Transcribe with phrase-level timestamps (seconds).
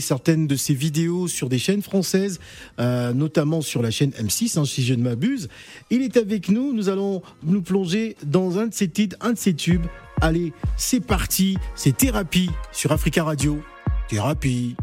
[0.00, 2.40] Certaines de ses vidéos sur des chaînes françaises,
[2.78, 5.48] euh, notamment sur la chaîne M6, hein, si je ne m'abuse.
[5.90, 6.72] Il est avec nous.
[6.72, 9.86] Nous allons nous plonger dans un de ses titres, un de ses tubes.
[10.20, 11.56] Allez, c'est parti.
[11.74, 13.60] C'est Thérapie sur Africa Radio.
[14.08, 14.76] Thérapie.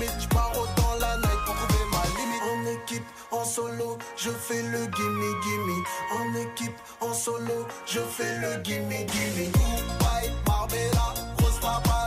[0.00, 2.42] limite, je pars autant la night pour trouver ma limite.
[2.52, 5.84] En équipe, en solo, je fais le gimme gimme.
[6.18, 9.52] En équipe, en solo, je fais le gimme gimme.
[9.52, 11.99] Goodbye, Barbella, Rose Papa.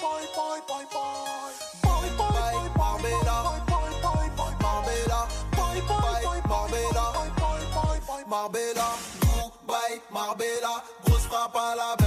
[0.00, 2.94] Bye bye bye bye, bye bye bye
[8.26, 8.88] Marbella,
[9.20, 12.03] Dubaï, Marbella, grosse frappe à la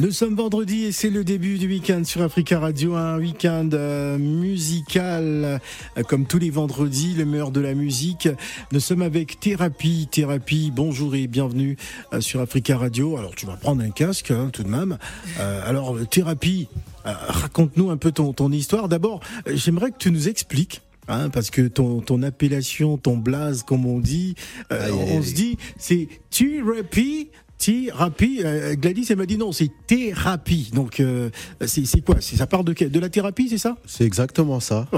[0.00, 4.16] Nous sommes vendredi et c'est le début du week-end sur Africa Radio, un week-end euh,
[4.16, 5.60] musical
[5.98, 8.26] euh, comme tous les vendredis, le meilleur de la musique.
[8.72, 11.76] Nous sommes avec Thérapie, Thérapie, bonjour et bienvenue
[12.14, 13.18] euh, sur Africa Radio.
[13.18, 14.96] Alors tu vas prendre un casque hein, tout de même.
[15.38, 16.68] alors Thérapie,
[17.04, 18.88] raconte-nous un peu ton, ton histoire.
[18.88, 19.20] D'abord,
[19.52, 23.98] j'aimerais que tu nous expliques Hein, parce que ton, ton appellation, ton blaze, comme on
[23.98, 24.36] dit,
[24.70, 28.40] on se dit, c'est Thérapie thérapie.
[28.42, 30.70] Euh, Gladys, elle m'a dit non, c'est thérapie.
[30.74, 31.30] Donc, euh,
[31.66, 32.16] c'est quoi?
[32.20, 33.76] Ça part de, de la thérapie, c'est ça?
[33.86, 34.88] C'est exactement ça.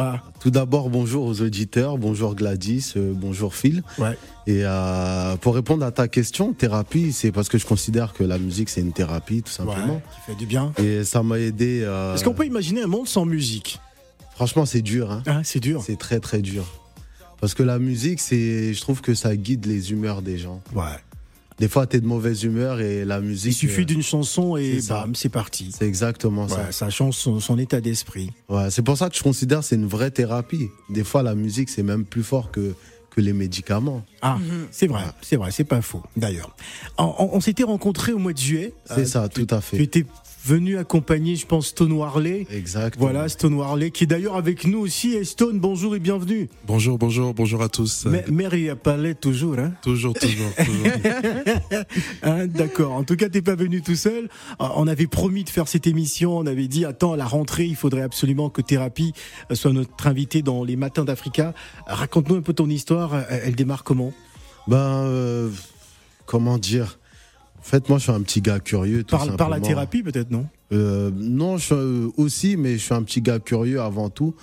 [0.40, 3.82] Tout d'abord, bonjour aux auditeurs, bonjour Gladys, euh, bonjour Phil.
[3.98, 4.16] Ouais.
[4.46, 4.64] Et
[5.40, 8.80] pour répondre à ta question, thérapie, c'est parce que je considère que la musique, c'est
[8.80, 10.00] une thérapie, tout simplement.
[10.14, 10.72] qui fait du bien.
[10.78, 11.80] Et ça m'a aidé.
[12.14, 13.80] Est-ce qu'on peut imaginer un monde sans musique?
[14.34, 15.12] Franchement, c'est dur.
[15.12, 15.22] Hein.
[15.26, 15.82] Ah, c'est dur.
[15.84, 16.64] C'est très, très dur.
[17.40, 20.60] Parce que la musique, c'est, je trouve que ça guide les humeurs des gens.
[20.74, 20.82] Ouais
[21.58, 23.52] des fois, tu es de mauvaise humeur et la musique.
[23.52, 25.70] Il suffit euh, d'une chanson et bam, c'est parti.
[25.76, 26.72] C'est exactement ça.
[26.72, 28.30] Ça change son, état d'esprit.
[28.48, 30.68] Ouais, c'est pour ça que je considère que c'est une vraie thérapie.
[30.90, 32.74] Des fois, la musique, c'est même plus fort que,
[33.10, 34.04] que les médicaments.
[34.22, 34.38] Ah,
[34.70, 36.02] c'est vrai, c'est vrai, c'est pas faux.
[36.16, 36.56] D'ailleurs,
[36.98, 38.72] on, s'était rencontrés au mois de juillet.
[38.86, 39.76] C'est ça, tout à fait.
[39.76, 40.06] Tu étais
[40.44, 42.47] venu accompagner, je pense, Stone Warley.
[42.50, 42.98] Exact.
[42.98, 45.14] Voilà, Stone Warley, qui est d'ailleurs avec nous aussi.
[45.14, 46.48] Et Stone, bonjour et bienvenue.
[46.66, 48.06] Bonjour, bonjour, bonjour à tous.
[48.06, 50.86] Mais, mère y a parlé toujours, hein Toujours, toujours, toujours.
[52.22, 52.92] hein, D'accord.
[52.92, 54.28] En tout cas, t'es pas venu tout seul.
[54.58, 56.36] Ah, on avait promis de faire cette émission.
[56.38, 59.12] On avait dit, attends, à la rentrée, il faudrait absolument que Thérapie
[59.52, 61.54] soit notre invité dans les matins d'Africa.
[61.86, 63.25] Raconte-nous un peu ton histoire.
[63.31, 64.12] Elle démarre comment?
[64.66, 65.50] Ben, euh,
[66.26, 66.98] comment dire?
[67.62, 69.04] En fait, moi, je suis un petit gars curieux.
[69.04, 70.46] Tout par, par la thérapie, peut-être, non?
[70.72, 74.34] Euh, Non, je suis, euh, aussi, mais je suis un petit gars curieux avant tout.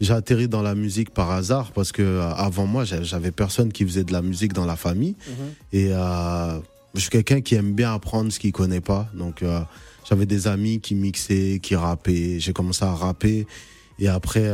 [0.00, 3.84] J'ai atterri dans la musique par hasard parce que euh, avant moi, j'avais personne qui
[3.84, 5.16] faisait de la musique dans la famille.
[5.28, 5.34] Mhm.
[5.74, 6.58] Et euh,
[6.94, 9.06] je suis quelqu'un qui aime bien apprendre ce qu'il connaît pas.
[9.14, 9.60] Donc, euh,
[10.08, 12.40] j'avais des amis qui mixaient, qui rappaient.
[12.40, 13.46] J'ai commencé à rapper.
[13.98, 14.50] Et après,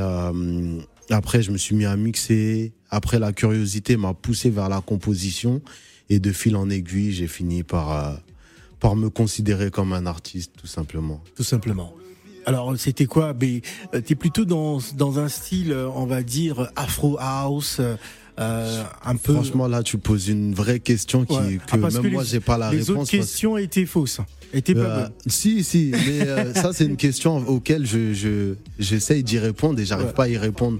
[1.08, 2.72] après, je me suis mis à mixer.
[2.90, 5.62] Après, la curiosité m'a poussé vers la composition.
[6.10, 8.14] Et de fil en aiguille, j'ai fini par, euh,
[8.80, 11.22] par me considérer comme un artiste, tout simplement.
[11.36, 11.94] Tout simplement.
[12.46, 13.34] Alors, c'était quoi?
[13.38, 13.62] Tu
[13.94, 17.80] euh, T'es plutôt dans, dans un style, euh, on va dire, afro house.
[18.38, 19.34] Euh, un peu.
[19.34, 22.68] Franchement, là, tu poses une vraie question qui, que ah, même moi, j'ai pas la
[22.68, 22.88] réponse.
[22.88, 24.20] Les autres questions étaient fausses.
[24.52, 25.12] Étaient pas bonnes.
[25.26, 30.12] Si, si, mais ça, c'est une question auquel je, je j'essaye d'y répondre et j'arrive
[30.12, 30.78] pas à y répondre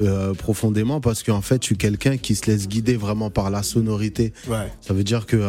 [0.00, 3.62] euh, profondément parce qu'en fait, je suis quelqu'un qui se laisse guider vraiment par la
[3.62, 4.32] sonorité.
[4.80, 5.42] Ça veut dire que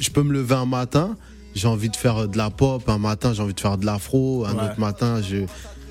[0.00, 1.16] je peux me lever un matin
[1.54, 4.44] j'ai envie de faire de la pop, un matin j'ai envie de faire de l'afro,
[4.46, 5.44] un autre matin je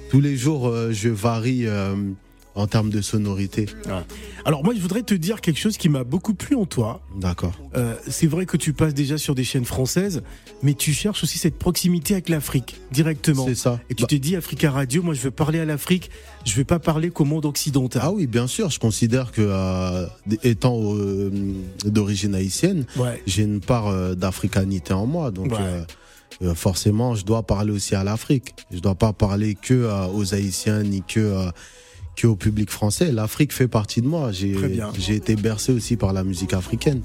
[0.10, 1.96] tous les jours euh, je varie euh,
[2.58, 3.68] en termes de sonorité.
[4.46, 7.02] Alors moi, je voudrais te dire quelque chose qui m'a beaucoup plu en toi.
[7.16, 7.54] D'accord.
[7.76, 10.24] Euh, c'est vrai que tu passes déjà sur des chaînes françaises,
[10.64, 13.46] mais tu cherches aussi cette proximité avec l'Afrique directement.
[13.46, 13.80] C'est ça.
[13.92, 16.10] Et tu bah te dis Africa Radio, moi je veux parler à l'Afrique,
[16.46, 18.02] je veux pas parler qu'au monde occidental.
[18.04, 18.72] Ah oui, bien sûr.
[18.72, 20.08] Je considère que euh,
[20.44, 21.32] étant euh,
[21.86, 22.86] d'origine haïtienne,
[23.28, 25.54] j'ai une part d'africanité en moi, donc.
[26.56, 28.56] forcément, je dois parler aussi à l'Afrique.
[28.72, 31.52] Je dois pas parler que aux Haïtiens ni que
[32.26, 33.12] au public français.
[33.12, 34.32] L'Afrique fait partie de moi.
[34.32, 34.56] J'ai,
[34.98, 37.02] j'ai été bercé aussi par la musique africaine.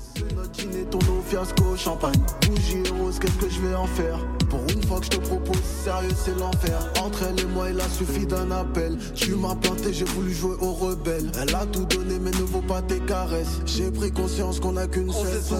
[1.76, 2.12] champagne,
[2.46, 4.18] bougie rose, qu'est-ce que je vais en faire?
[4.48, 6.78] Pour une fois que je te propose, sérieux c'est l'enfer.
[7.02, 8.96] Entre elle et moi il a suffi d'un appel.
[9.14, 11.30] Tu m'as planté, j'ai voulu jouer au rebelle.
[11.40, 13.60] Elle a tout donné mais ne vaut pas tes caresses.
[13.66, 15.52] J'ai pris conscience qu'on a qu'une seule cesse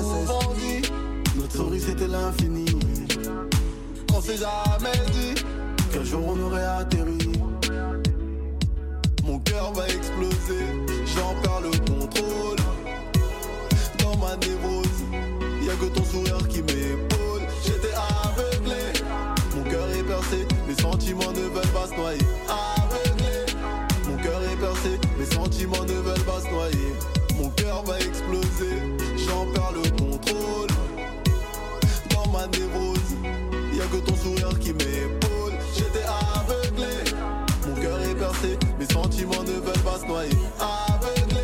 [1.36, 2.66] Notre souris c'était l'infini.
[4.14, 5.42] On s'est jamais dit
[5.92, 7.31] Qu'un jour on aurait atterri
[9.44, 10.64] cœur va exploser,
[11.14, 12.56] j'en perds le contrôle.
[13.98, 15.04] Dans ma névrose,
[15.62, 17.42] y a que ton sourire qui m'épaule.
[17.64, 17.94] J'étais
[18.24, 18.92] aveuglé,
[19.56, 22.26] mon cœur est percé, mes sentiments ne veulent pas se noyer.
[22.48, 23.46] Aveuglé,
[24.08, 26.92] mon cœur est percé, mes sentiments ne veulent pas se noyer.
[27.36, 28.76] Mon cœur va exploser,
[29.26, 30.68] j'en perds le contrôle.
[32.10, 33.16] Dans ma névrose,
[33.74, 35.21] y a que ton sourire qui m'épaule.
[38.82, 40.32] Mes sentiments ne veulent pas se noyer.
[40.58, 41.40] Aveuglé,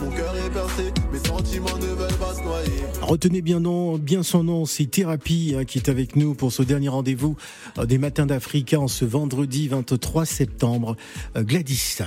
[0.00, 2.82] mon cœur est percé, mes sentiments ne veulent pas se noyer.
[3.02, 6.62] Retenez bien, non, bien son nom, c'est Thérapie hein, qui est avec nous pour ce
[6.62, 7.36] dernier rendez-vous
[7.78, 10.96] euh, des Matins d'Africa en ce vendredi 23 septembre.
[11.36, 11.98] Euh, Gladys.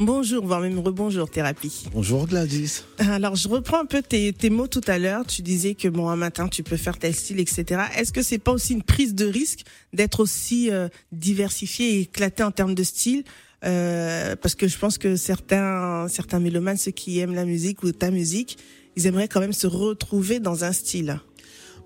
[0.00, 1.84] Bonjour, voire même rebonjour thérapie.
[1.92, 2.82] Bonjour Gladys.
[2.98, 5.24] Alors je reprends un peu tes, tes mots tout à l'heure.
[5.24, 7.82] Tu disais que bon un matin tu peux faire tel style, etc.
[7.96, 9.60] Est-ce que c'est pas aussi une prise de risque
[9.92, 13.22] d'être aussi euh, diversifié et éclaté en termes de style
[13.64, 17.92] euh, Parce que je pense que certains certains mélomanes, ceux qui aiment la musique ou
[17.92, 18.58] ta musique,
[18.96, 21.20] ils aimeraient quand même se retrouver dans un style.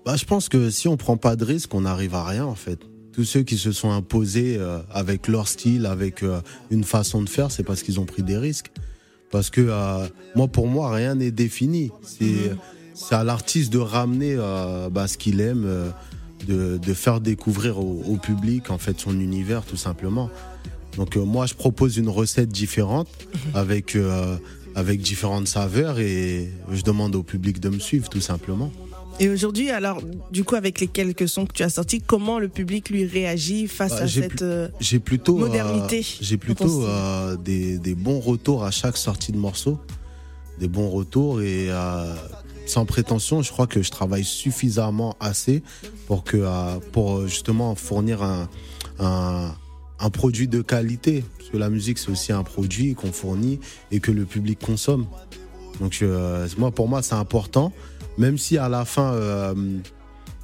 [0.05, 2.55] Bah, je pense que si on prend pas de risque, on n'arrive à rien en
[2.55, 2.79] fait
[3.11, 6.39] tous ceux qui se sont imposés euh, avec leur style, avec euh,
[6.69, 8.71] une façon de faire, c'est parce qu'ils ont pris des risques.
[9.29, 9.69] Parce que
[10.35, 11.91] moi, pour moi, rien n'est défini.
[12.01, 12.51] C'est
[12.95, 14.35] c'est à l'artiste de ramener
[14.91, 15.91] bah, ce qu'il aime,
[16.47, 20.29] de, de, faire découvrir au, public en fait son univers, tout simplement.
[20.99, 23.07] Donc moi, je propose une recette différente
[23.55, 23.97] avec
[24.75, 28.71] avec différentes saveurs et je demande au public de me suivre, tout simplement.
[29.21, 30.01] Et aujourd'hui, alors,
[30.31, 33.67] du coup, avec les quelques sons que tu as sortis, comment le public lui réagit
[33.67, 34.69] face bah, à cette euh,
[35.03, 39.77] plutôt, euh, modernité J'ai plutôt euh, des, des, bons retours à chaque sortie de morceau,
[40.59, 41.69] des bons retours et
[42.65, 45.63] sans prétention, je crois que je travaille suffisamment assez
[46.07, 46.45] pour que
[46.91, 48.47] pour justement fournir un,
[48.99, 49.53] un,
[49.99, 53.59] un produit de qualité, parce que la musique c'est aussi un produit qu'on fournit
[53.91, 55.05] et que le public consomme.
[55.79, 56.03] Donc
[56.57, 57.71] moi, pour moi, c'est important
[58.19, 59.55] même si à la fin, euh,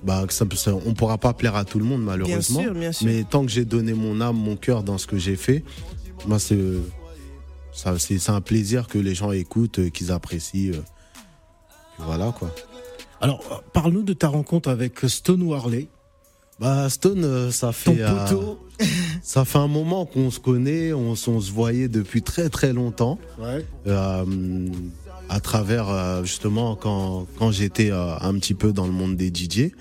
[0.03, 0.45] bah, ça,
[0.85, 2.61] on pourra pas plaire à tout le monde malheureusement.
[2.61, 3.05] Bien sûr, bien sûr.
[3.05, 5.63] Mais tant que j'ai donné mon âme, mon cœur dans ce que j'ai fait,
[6.25, 6.57] moi c'est
[7.73, 10.73] c'est un plaisir que les gens écoutent, euh, qu'ils apprécient.
[10.73, 10.81] Euh,
[11.99, 12.49] voilà quoi.
[13.19, 15.89] Alors, parle-nous de ta rencontre avec Stone Warley.
[16.59, 18.01] Bah Stone, ça fait
[19.25, 23.17] ça fait un moment qu'on se connaît, on, se voyait depuis très très longtemps.
[23.39, 23.65] Ouais
[25.29, 29.27] à travers euh, justement quand, quand j'étais euh, un petit peu dans le monde des
[29.27, 29.71] DJ,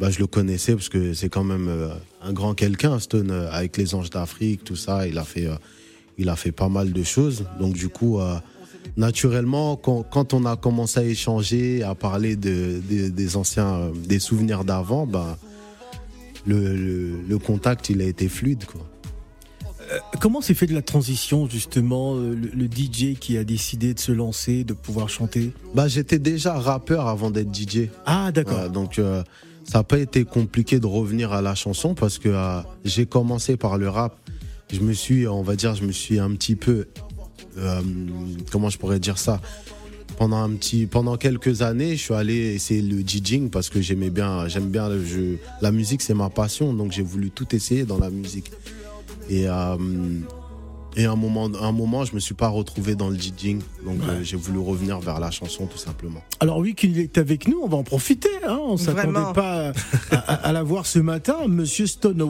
[0.00, 1.88] bah, je le connaissais parce que c'est quand même euh,
[2.22, 5.06] un grand quelqu'un, Stone, avec les Anges d'Afrique, tout ça.
[5.06, 5.48] Il a fait,
[6.18, 7.46] il a fait pas mal de choses.
[7.58, 8.18] Donc du coup,
[8.96, 14.64] naturellement, quand, quand, on a commencé à échanger, à parler de, des anciens, des souvenirs
[14.64, 15.38] d'avant, bah,
[16.46, 18.80] le, le, le, contact, il a été fluide, quoi.
[19.90, 23.98] Euh, comment s'est fait de la transition justement euh, le, DJ qui a décidé de
[23.98, 25.52] se lancer, de pouvoir chanter?
[25.74, 27.88] Bah j'étais déjà rappeur avant d'être DJ.
[28.04, 28.68] Ah d'accord.
[28.70, 29.22] donc euh,
[29.64, 32.34] ça n'a pas été compliqué de revenir à la chanson parce que
[32.84, 34.16] j'ai commencé par le rap.
[34.72, 36.86] Je me suis, on va dire, je me suis un petit peu,
[38.50, 39.40] comment je pourrais dire ça?
[40.16, 44.10] Pendant un petit pendant quelques années je suis allé essayer le DJing parce que j'aimais
[44.10, 47.84] bien j'aime bien le jeu la musique c'est ma passion donc j'ai voulu tout essayer
[47.84, 48.50] dans la musique
[49.28, 49.76] et, euh,
[50.96, 54.22] et un moment, un moment, je me suis pas retrouvé dans le DJing, donc euh,
[54.22, 56.22] j'ai voulu revenir vers la chanson tout simplement.
[56.40, 58.30] Alors oui, qu'il est avec nous, on va en profiter.
[58.46, 59.72] Hein on s'attendait pas
[60.10, 62.20] à, la voir ce matin, Monsieur Stone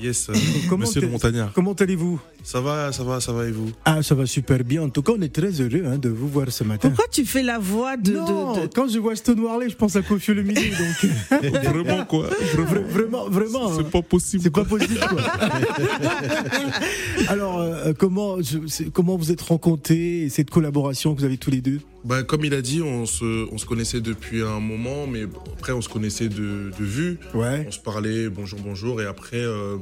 [0.00, 1.52] Yes, euh, monsieur le montagnard.
[1.52, 3.70] Comment allez-vous Ça va, ça va, ça va et vous?
[3.84, 4.82] Ah, ça va super bien.
[4.82, 6.88] En tout cas, on est très heureux hein, de vous voir ce matin.
[6.88, 8.12] Pourquoi tu fais la voix de...
[8.12, 8.66] Non, de, de...
[8.66, 10.56] quand je vois Stone Warley, je pense à Kofi Olomide.
[10.56, 11.42] donc...
[11.64, 12.28] vraiment quoi?
[12.54, 13.76] Vra Vraiment, vraiment.
[13.76, 14.42] C'est pas possible.
[14.42, 15.20] C'est pas possible quoi.
[17.28, 21.60] Alors, euh, comment, je, comment vous êtes rencontrés cette collaboration que vous avez tous les
[21.60, 21.80] deux?
[22.04, 25.24] Bah, comme il a dit, on se, on se connaissait depuis un moment, mais
[25.58, 27.18] après on se connaissait de, de vue.
[27.34, 27.64] Ouais.
[27.66, 29.76] On se parlait bonjour, bonjour, et après, euh,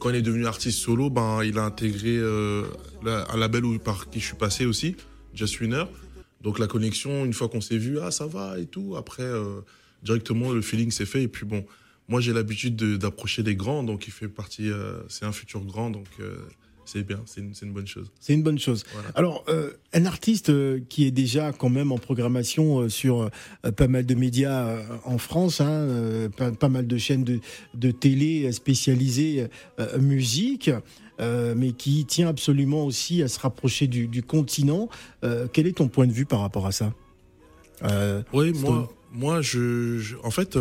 [0.00, 2.64] quand il est devenu artiste solo, ben, il a intégré euh,
[3.04, 4.96] un label par qui je suis passé aussi,
[5.34, 5.84] Just Winner.
[6.40, 8.96] Donc la connexion, une fois qu'on s'est vu, ah ça va et tout.
[8.96, 9.60] Après, euh,
[10.02, 11.22] directement le feeling s'est fait.
[11.22, 11.64] Et puis bon,
[12.08, 15.90] moi j'ai l'habitude d'approcher des grands, donc il fait partie, euh, c'est un futur grand,
[15.90, 16.08] donc
[16.90, 18.10] c'est bien, c'est une, une, bonne chose.
[18.18, 18.84] C'est une bonne chose.
[18.92, 19.10] Voilà.
[19.14, 23.30] Alors, euh, un artiste euh, qui est déjà quand même en programmation euh, sur
[23.76, 27.38] pas mal de médias en France, hein, pas, pas, mal de chaînes de,
[27.74, 29.46] de télé spécialisées
[29.98, 30.70] musique.
[31.20, 34.88] mais qui tient absolument aussi à se rapprocher du, du continent.
[35.52, 36.92] quel est ton point de vue par rapport à ça?
[38.32, 40.56] Oui, moi, moi je, je, en fait,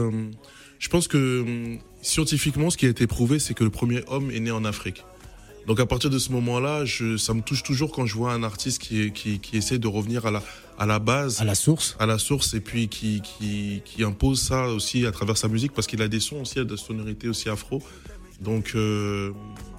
[0.80, 4.40] je pense que scientifiquement, ce qui a été prouvé, c'est que le premier homme est
[4.40, 5.04] né en Afrique.
[5.70, 6.84] Donc à partir de ce moment-là,
[7.20, 10.26] ça me touche toujours quand je vois un artiste qui, qui, qui, essaie de revenir
[10.26, 10.42] à la,
[10.80, 11.40] à la base.
[11.40, 11.96] À la source.
[12.00, 15.72] À la source et puis qui, qui, qui impose ça aussi à travers sa musique
[15.72, 17.84] parce qu'il a des sons aussi, de sonorité aussi afro.
[18.42, 19.32] Donc euh,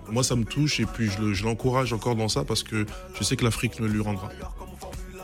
[0.09, 2.87] moi ça me touche et puis je l'encourage encore dans ça parce que
[3.19, 4.29] je sais que l'Afrique me lui rendra.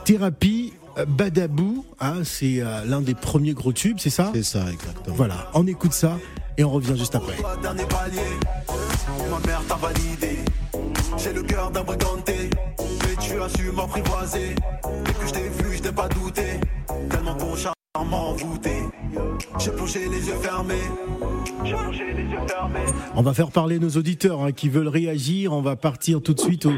[0.03, 0.73] Thérapie
[1.07, 4.31] Badabou, hein, c'est euh, l'un des premiers gros tubes, c'est ça?
[4.33, 5.15] C'est ça, exactement.
[5.15, 6.19] Voilà, on écoute ça
[6.57, 7.37] et on revient juste après.
[9.29, 10.36] Ma mère t'a validé,
[11.17, 12.49] j'ai le cœur d'un briganté,
[12.79, 14.55] mais tu as su m'apprivoiser.
[15.05, 16.59] Dès que je t'ai vu, je n'ai pas douté,
[17.09, 17.73] tellement ton charme
[18.09, 18.71] m'a envoûté.
[19.59, 20.75] J'ai plongé les yeux fermés.
[21.59, 22.85] Plongé les yeux fermés.
[23.15, 25.51] On va faire parler nos auditeurs hein, qui veulent réagir.
[25.53, 26.73] On va partir tout de suite au,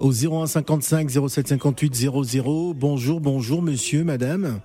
[0.00, 2.74] au 01 55 07 58 00.
[2.74, 4.60] Bonjour, bonjour, monsieur, madame.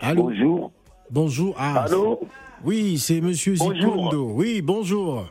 [0.00, 0.72] Allô bonjour.
[1.10, 1.54] Bonjour.
[1.58, 2.20] Ah, Allô
[2.64, 4.32] Oui, c'est monsieur Zikondo.
[4.34, 5.26] Oui, bonjour.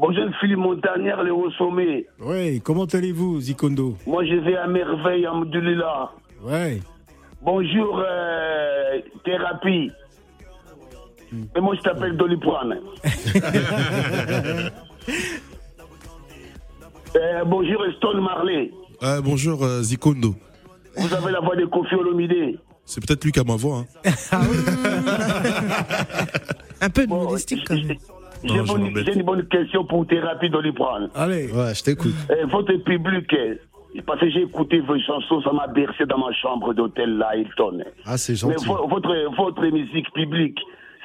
[0.00, 2.06] Bonjour, Philippe Montagnard, les hauts sommets.
[2.20, 6.12] Oui, comment allez-vous, Zikondo Moi, je vais à merveille, Amdoulila.
[6.44, 6.80] Oui.
[7.42, 9.90] Bonjour, euh, thérapie.
[11.32, 11.42] Mm.
[11.56, 12.78] Et moi, je t'appelle Doliprane.
[17.16, 18.70] Euh, bonjour Stone Marley.
[19.02, 20.34] Euh, bonjour euh, Zikondo.
[20.94, 22.60] Vous avez la voix de Kofi Olomide.
[22.84, 23.86] C'est peut-être lui qui a ma voix.
[24.04, 24.10] Hein.
[26.82, 27.26] Un peu de bon,
[27.66, 27.96] quand même.
[28.44, 31.08] J'ai une bonne question pour Thérapie Doliprane.
[31.14, 32.14] Allez, ouais, je t'écoute.
[32.30, 33.34] Euh, votre public,
[34.06, 37.84] parce que j'ai écouté vos chansons, ça m'a bercé dans ma chambre d'hôtel là, Hilton.
[38.04, 38.54] Ah, c'est gentil.
[38.58, 40.58] Mais votre, votre musique publique,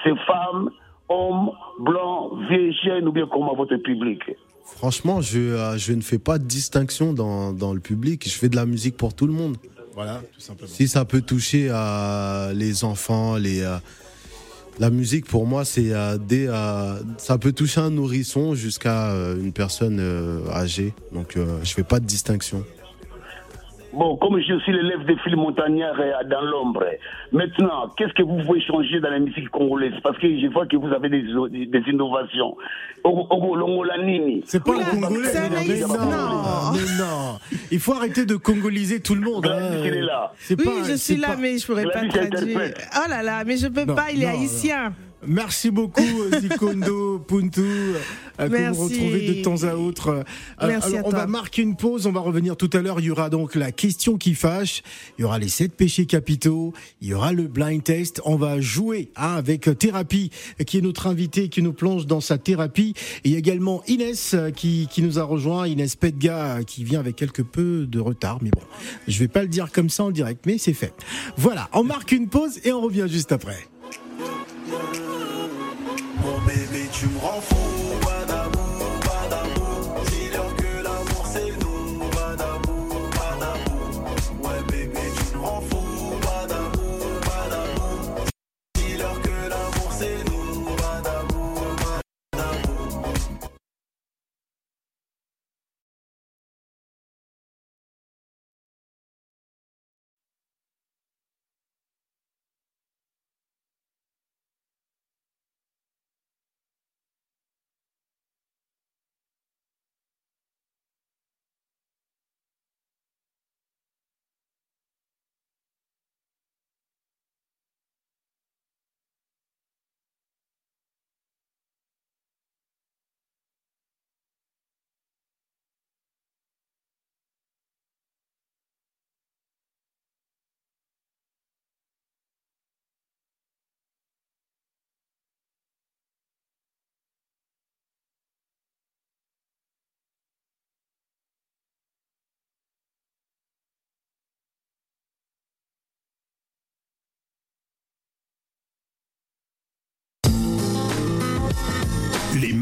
[0.04, 0.70] c'est femmes,
[1.10, 4.22] hommes, blancs, vieilles chiennes ou bien comment votre public?
[4.66, 8.24] Franchement, je, euh, je ne fais pas de distinction dans, dans, le public.
[8.28, 9.58] Je fais de la musique pour tout le monde.
[9.94, 10.72] Voilà, tout simplement.
[10.72, 13.78] Si ça peut toucher à les enfants, les, euh,
[14.80, 16.48] la musique pour moi, c'est euh, des,
[17.18, 20.02] ça peut toucher un nourrisson jusqu'à une personne
[20.52, 20.94] âgée.
[21.12, 22.64] Donc, je fais pas de distinction.
[23.94, 25.96] Bon, comme je suis l'élève de Phil Montagnard
[26.26, 26.84] dans l'ombre,
[27.32, 29.94] maintenant, qu'est-ce que vous pouvez changer dans la musique congolaise?
[30.02, 31.22] Parce que je vois que vous avez des,
[31.68, 32.58] des innovations.
[33.04, 35.30] C'est pas un Congolais,
[35.68, 37.40] mais non, mais non.
[37.72, 39.46] Il faut arrêter de congoliser tout le monde.
[39.46, 39.74] Hein.
[39.84, 40.34] Il est là.
[40.50, 41.36] Oui, pas, je suis là, pas...
[41.36, 42.74] mais je pourrais pas traduire.
[42.96, 44.94] Oh là là, mais je peux non, pas, il est non, haïtien.
[45.28, 46.02] Merci beaucoup
[46.42, 47.62] Zikondo Puntu
[48.40, 50.24] euh, que vous retrouvez de temps à autre.
[50.62, 53.00] Merci Alors, à on va marquer une pause, on va revenir tout à l'heure.
[53.00, 54.84] Il y aura donc la question qui fâche,
[55.18, 58.22] il y aura les sept péchés capitaux, il y aura le blind test.
[58.26, 60.32] On va jouer hein, avec Thérapie,
[60.66, 62.94] qui est notre invité, qui nous plonge dans sa thérapie.
[63.24, 67.00] Et il y a également Inès qui, qui nous a rejoint, Inès Pedga, qui vient
[67.00, 68.62] avec quelque peu de retard, mais bon,
[69.08, 70.94] je vais pas le dire comme ça en direct, mais c'est fait.
[71.38, 73.68] Voilà, on marque une pause et on revient juste après.
[76.94, 77.83] Tu me rends fou.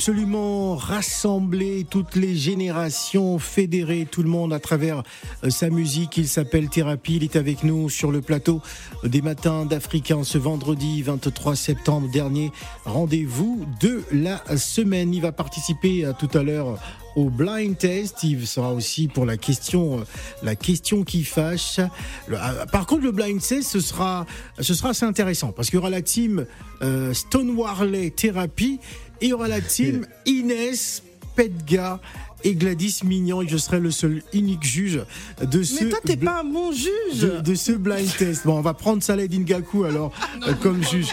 [0.00, 5.02] absolument rassembler toutes les générations, fédérer tout le monde à travers
[5.44, 6.16] euh, sa musique.
[6.16, 7.16] Il s'appelle Thérapie.
[7.16, 8.62] Il est avec nous sur le plateau
[9.04, 12.50] des matins d'Africains ce vendredi 23 septembre dernier.
[12.86, 15.12] Rendez-vous de la semaine.
[15.12, 16.78] Il va participer à tout à l'heure
[17.16, 18.22] au blind test.
[18.22, 20.02] Il sera aussi pour la question, euh,
[20.42, 21.78] la question qui fâche.
[21.78, 24.26] Euh, par contre, le blind test, ce sera,
[24.58, 26.46] ce sera assez intéressant parce qu'il y aura la team
[26.82, 28.80] euh, Stone Warley Thérapie
[29.20, 31.02] et il y aura la team Inès
[31.36, 32.00] Petga
[32.44, 35.00] et Gladys Mignon et je serai le seul unique juge
[35.42, 35.84] de ce.
[35.84, 37.42] Mais toi, t'es pas un bon juge.
[37.42, 38.46] De, ce blind test.
[38.46, 40.12] Bon, on va prendre Saleh Ngaku alors
[40.48, 41.08] euh, comme juge.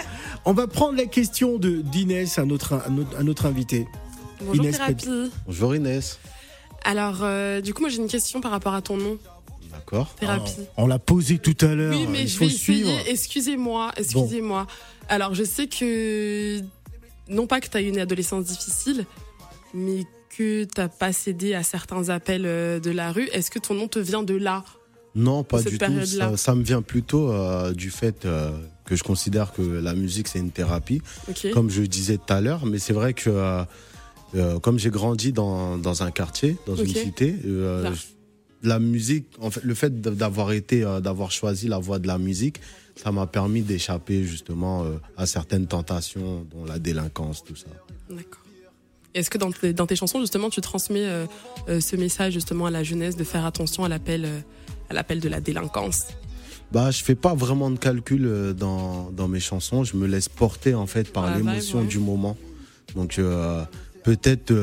[0.46, 3.88] On va prendre la question de d'Inès à notre, à notre, invité.
[4.41, 5.08] Bonjour Thérapie.
[5.46, 6.20] Bonjour Inès.
[6.86, 9.17] Alors, euh, du coup, moi j'ai une question par rapport à ton nom.
[9.72, 10.15] D'accord.
[10.15, 10.62] Thérapie.
[10.78, 11.93] on l'a posé tout à l'heure.
[11.93, 12.96] Oui, mais je vais essayer.
[13.08, 14.67] Excusez-moi, excusez-moi.
[15.10, 16.62] Alors, je sais que
[17.30, 19.06] non pas que tu as eu une adolescence difficile,
[19.74, 20.06] mais
[20.38, 23.28] que tu n'as pas cédé à certains appels euh, de la rue.
[23.34, 24.63] Est-ce que ton nom te vient de là?
[25.16, 26.06] Non, pas du tout.
[26.36, 28.52] Ça, me vient plutôt euh, du fait euh,
[28.86, 31.02] que je considère que la musique, c'est une thérapie,
[31.54, 32.66] comme je disais tout à l'heure.
[32.68, 33.66] Mais c'est vrai que
[34.62, 37.36] comme j'ai grandi dans, dans, un quartier, dans une cité,
[38.62, 42.60] la musique, en fait, le fait d'avoir été, d'avoir choisi la voie de la musique,
[42.97, 47.67] ça m'a permis d'échapper justement euh, à certaines tentations, dont la délinquance, tout ça.
[48.10, 48.41] D'accord.
[49.13, 51.25] Est-ce que dans tes, dans tes, chansons, justement, tu transmets euh,
[51.69, 54.27] euh, ce message justement à la jeunesse de faire attention à l'appel,
[54.89, 56.07] à l'appel de la délinquance?
[56.71, 59.83] Bah, je fais pas vraiment de calcul dans, dans mes chansons.
[59.83, 62.36] Je me laisse porter en fait par l'émotion du moment.
[62.93, 63.21] Donc
[64.03, 64.53] peut-être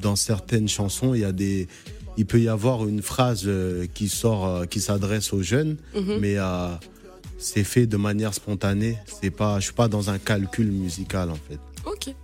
[0.00, 1.68] dans certaines chansons, il y a des,
[2.16, 3.46] il peut y avoir une phrase
[3.92, 6.18] qui sort, qui s'adresse aux jeunes, mm-hmm.
[6.18, 6.80] mais à
[7.42, 8.96] c'est fait de manière spontanée.
[9.20, 11.58] C'est pas, je suis pas dans un calcul musical en fait.
[11.84, 12.14] Ok,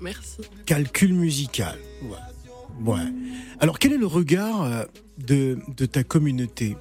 [0.00, 0.38] merci.
[0.66, 1.78] Calcul musical.
[2.02, 2.92] Ouais.
[2.92, 3.00] ouais.
[3.60, 4.84] Alors quel est le regard euh,
[5.18, 6.76] de, de ta communauté,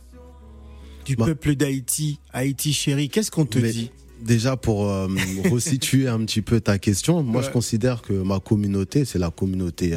[1.05, 1.25] du bah.
[1.25, 3.91] peuple d'Haïti, Haïti chéri Qu'est-ce qu'on te dit?
[4.21, 5.07] Déjà pour euh,
[5.51, 9.95] resituer un petit peu ta question, moi je considère que ma communauté, c'est la communauté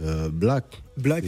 [0.00, 0.82] euh, black.
[0.96, 1.24] Black.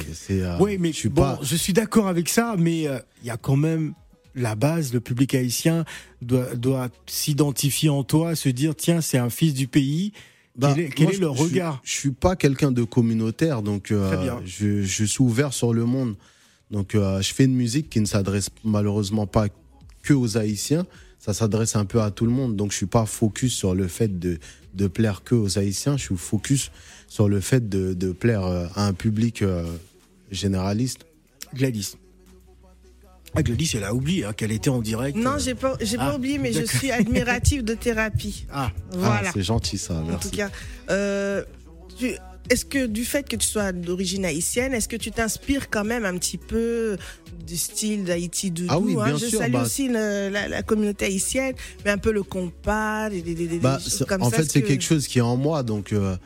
[0.61, 3.57] oui, mais je suis bon, je suis d'accord avec ça, mais il y a quand
[3.57, 3.95] même
[4.35, 5.85] la base, le public haïtien
[6.23, 10.13] doit, doit s'identifier en toi, se dire tiens, c'est un fils du pays.
[10.61, 11.81] quel bah, est, le regard?
[11.85, 16.17] je, suis pas quelqu'un de communautaire, donc euh, je, je, suis ouvert sur le monde.
[16.71, 19.47] Donc euh, je fais une musique qui ne s'adresse malheureusement pas
[20.03, 20.87] que aux Haïtiens,
[21.19, 22.57] ça s'adresse un peu à tout le monde.
[22.57, 24.39] Donc je suis pas focus sur le fait de,
[24.75, 26.71] de plaire que aux Haïtiens, je suis focus
[27.07, 29.45] sur le fait de, de plaire euh, à un public
[30.31, 31.07] généraliste.
[31.55, 31.97] Gladys.
[33.37, 35.17] Ah, Gladys, elle a oublié hein, qu'elle était en direct.
[35.17, 38.47] Non, j'ai pas, j'ai pas ah, oublié, mais je suis admirative de thérapie.
[38.53, 39.23] Ah, voilà.
[39.27, 40.15] Ah, c'est gentil ça, merci.
[40.15, 40.51] En tout cas,
[40.91, 41.43] euh,
[42.51, 46.05] est-ce que du fait que tu sois d'origine haïtienne, est-ce que tu t'inspires quand même
[46.05, 46.97] un petit peu
[47.47, 49.05] du style d'Haïti Doudou Ah oui, hein?
[49.07, 52.23] bien Je sûr, salue bah- aussi le- la, la communauté haïtienne, mais un peu le
[52.23, 54.37] compas, des, des, des- des Bah, choses c'est- comme en ça.
[54.39, 56.17] fait, c'est que- quelque chose qui est en moi, donc euh,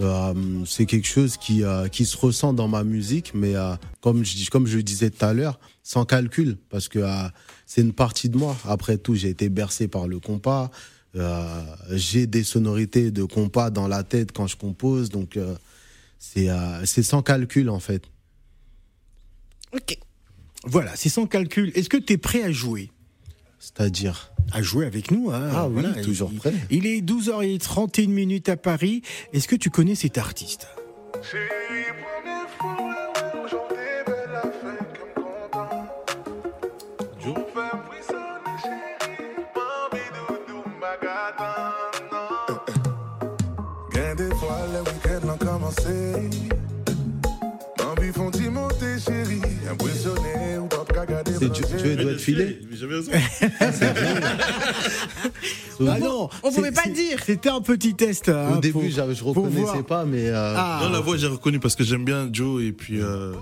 [0.00, 0.34] euh,
[0.66, 4.50] c'est quelque chose qui, euh, qui se ressent dans ma musique, mais euh, comme, je,
[4.50, 5.58] comme je le disais tout à l'heure,
[5.92, 7.28] sans calcul, parce que euh,
[7.66, 8.56] c'est une partie de moi.
[8.64, 10.70] Après tout, j'ai été bercé par le compas,
[11.16, 15.56] euh, j'ai des sonorités de compas dans la tête quand je compose, donc euh,
[16.20, 18.04] c'est euh, c'est sans calcul en fait.
[19.72, 19.98] Ok.
[20.62, 21.72] Voilà, c'est sans calcul.
[21.74, 22.92] Est-ce que tu es prêt à jouer?
[23.58, 24.30] C'est-à-dire?
[24.52, 25.32] À jouer avec nous.
[25.32, 26.54] Hein, Ah oui, toujours il- prêt.
[26.70, 29.02] Il est 12h31 minutes à Paris.
[29.32, 30.68] Est-ce que tu connais cet artiste?
[45.90, 46.30] Commencé.
[47.84, 49.40] Envie font monter, chérie.
[49.70, 51.32] Impressionné ou pas regarder.
[51.38, 53.12] C'est Dieu, Dieu doit te filer J'avais raison.
[55.88, 57.18] Ah non, on pouvait pas dire.
[57.24, 58.28] C'était un petit test.
[58.28, 60.80] hein, Au début, pour- je reconnaissais pas, mais euh, Ah.
[60.82, 63.00] Non, la voix, j'ai reconnu parce que j'aime bien Joe et puis.
[63.00, 63.32] euh,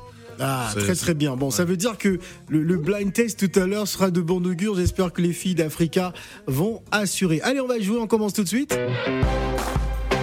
[0.40, 1.34] Ah, C'est- très très bien.
[1.34, 4.36] Bon, ça veut dire que le, le blind test tout à l'heure sera de bon
[4.46, 4.76] augure.
[4.76, 6.12] J'espère que les filles d'Africa
[6.46, 7.40] vont assurer.
[7.42, 7.98] Allez, on va jouer.
[7.98, 8.78] On commence tout de suite.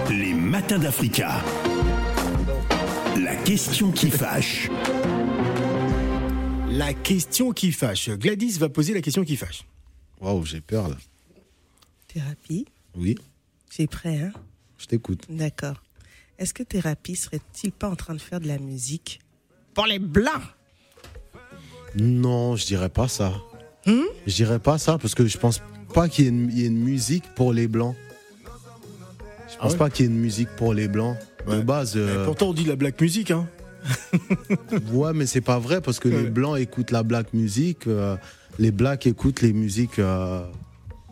[0.10, 1.42] Les matins d'Africa.
[3.22, 4.70] La question qui fâche.
[6.70, 8.10] La question qui fâche.
[8.10, 9.66] Gladys va poser la question qui fâche.
[10.20, 10.98] waouh, j'ai peur là.
[12.08, 13.16] Thérapie, Oui,
[13.70, 14.32] c'est prêt, hein
[14.78, 15.24] je t'écoute.
[15.30, 15.82] D'accord.
[16.38, 19.20] Est-ce que Thérapie serait-il pas en train de faire de la musique
[19.74, 20.42] pour les blancs
[21.96, 23.34] Non, je dirais pas ça.
[23.86, 25.62] Je dirais pas ça parce que je pense
[25.94, 27.96] pas qu'il y, ait une- il y ait une musique pour les blancs.
[29.50, 29.78] Je pense ouais?
[29.78, 31.18] pas qu'il y ait une musique pour les blancs.
[31.48, 31.64] De Ouais.
[31.64, 33.32] base, euh, Pourtant, on dit la black music.
[33.32, 33.48] Hein.
[34.94, 36.24] ouais, mais c'est pas vrai parce que Ouais.
[36.24, 38.18] les blancs écoutent la black music, euh,
[38.60, 40.44] les blacks écoutent les musiques euh,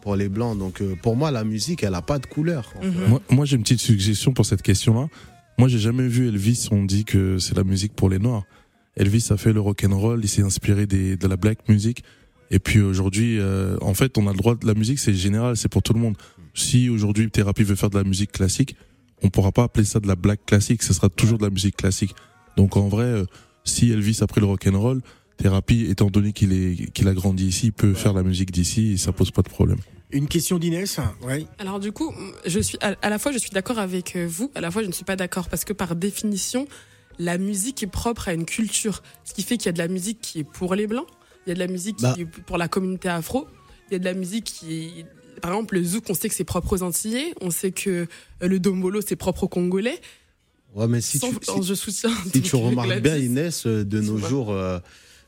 [0.02, 0.58] pour les blancs.
[0.58, 2.74] Donc euh, pour moi, la musique, elle a pas de couleur.
[2.82, 2.88] fait.
[3.08, 5.08] Moi, moi, j'ai une petite suggestion pour cette question-là.
[5.60, 6.68] Moi, j'ai jamais vu Elvis.
[6.72, 8.44] On dit que c'est la musique pour les noirs.
[8.96, 10.20] Elvis a fait le rock and roll.
[10.24, 12.04] Il s'est inspiré des, de la black music.
[12.52, 15.00] Et puis aujourd'hui, euh, en fait, on a le droit de la musique.
[15.00, 16.16] C'est général, c'est pour tout le monde.
[16.56, 18.76] Si aujourd'hui Thérapie veut faire de la musique classique,
[19.24, 20.84] on pourra pas appeler ça de la black classique.
[20.84, 22.14] Ce sera toujours de la musique classique.
[22.58, 23.26] Donc en vrai, euh,
[23.64, 25.02] si Elvis a pris le rock and roll,
[25.38, 28.94] Thérapie, étant donné qu'il est qu'il a grandi ici, il peut faire la musique d'ici
[28.94, 29.80] et ça pose pas de problème.
[30.12, 31.00] Une question d'Inès.
[31.24, 31.48] Ouais.
[31.58, 32.14] Alors du coup,
[32.46, 34.84] je suis à, à la fois je suis d'accord avec euh, vous, à la fois
[34.84, 36.68] je ne suis pas d'accord parce que par définition,
[37.18, 39.88] la musique est propre à une culture, ce qui fait qu'il y a de la
[39.88, 41.08] musique qui est pour les blancs,
[41.46, 42.14] il y a de la musique Bah.
[42.14, 43.48] qui est pour la communauté afro,
[43.90, 45.06] il y a de la musique qui est
[45.42, 47.90] par exemple le zouk, on sait que c'est propre aux Antillais, on sait que
[48.42, 50.00] euh, le dombolo c'est propre aux Congolais.
[50.76, 52.12] Ouais, mais si Sans- tu, si- je soutiens.
[52.34, 53.18] Si tu remarques bien.
[53.18, 54.80] Inès, euh, de nos jours, euh,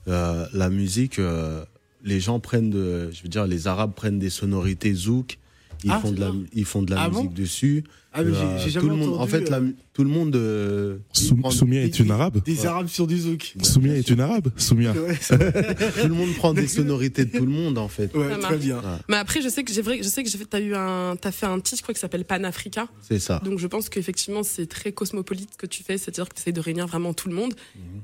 [0.07, 1.63] euh, la musique, euh,
[2.03, 5.37] les gens prennent de, je veux dire, les Arabes prennent des sonorités zouk,
[5.83, 7.17] ils Ah, font de la, ils font de la Ah bon?
[7.23, 7.83] musique dessus.
[8.17, 10.33] Ah, mais j'ai- Euh, j'ai tout jamais le monde, en fait, euh, tout le monde.
[10.37, 12.41] euh, Soumia est une arabe.
[12.45, 12.65] Des Ouais.
[12.67, 13.55] arabes sur du zouk.
[13.61, 14.47] Soumia est une arabe.
[14.55, 14.93] Soumia.
[14.93, 15.17] Ouais,
[16.01, 18.15] tout le monde prend des sonorités de tout le monde, en fait.
[18.15, 18.81] ouais, très bien.
[19.09, 21.17] Mais après, je sais que j'ai vrai, je sais que j'ai fait- t'as eu un,
[21.19, 22.87] t'as fait un titre, je crois, qui s'appelle Panafrica.
[23.01, 23.41] C'est ça.
[23.43, 26.51] Donc je pense qu'effectivement c'est très cosmopolite ce que tu fais, c'est-à-dire que tu essaies
[26.53, 27.53] de réunir vraiment tout le monde.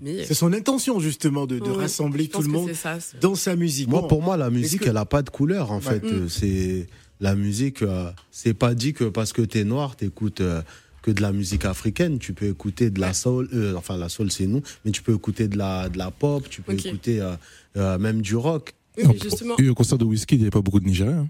[0.01, 2.97] Mais C'est son intention justement de, de Ouais, rassembler tout le monde ça.
[3.21, 3.87] dans sa musique.
[3.87, 6.03] Moi, Bon, pour moi, la musique, que- elle a pas de couleur, en fait.
[6.03, 6.27] Mm.
[6.27, 6.87] C'est
[7.21, 7.81] la musique.
[7.83, 10.61] euh, c'est pas dit que parce que t'es noir, t'écoutes euh,
[11.01, 12.19] que de la musique africaine.
[12.19, 13.47] Tu peux écouter de la soul.
[13.53, 14.61] euh, enfin, la soul, c'est nous.
[14.83, 16.47] Mais tu peux écouter de la de la pop.
[16.49, 17.35] Tu peux écouter euh,
[17.77, 18.73] euh, même du rock.
[18.97, 21.29] Oui, justement, Et au concert de Whisky, il n'y avait pas beaucoup de Nigériens.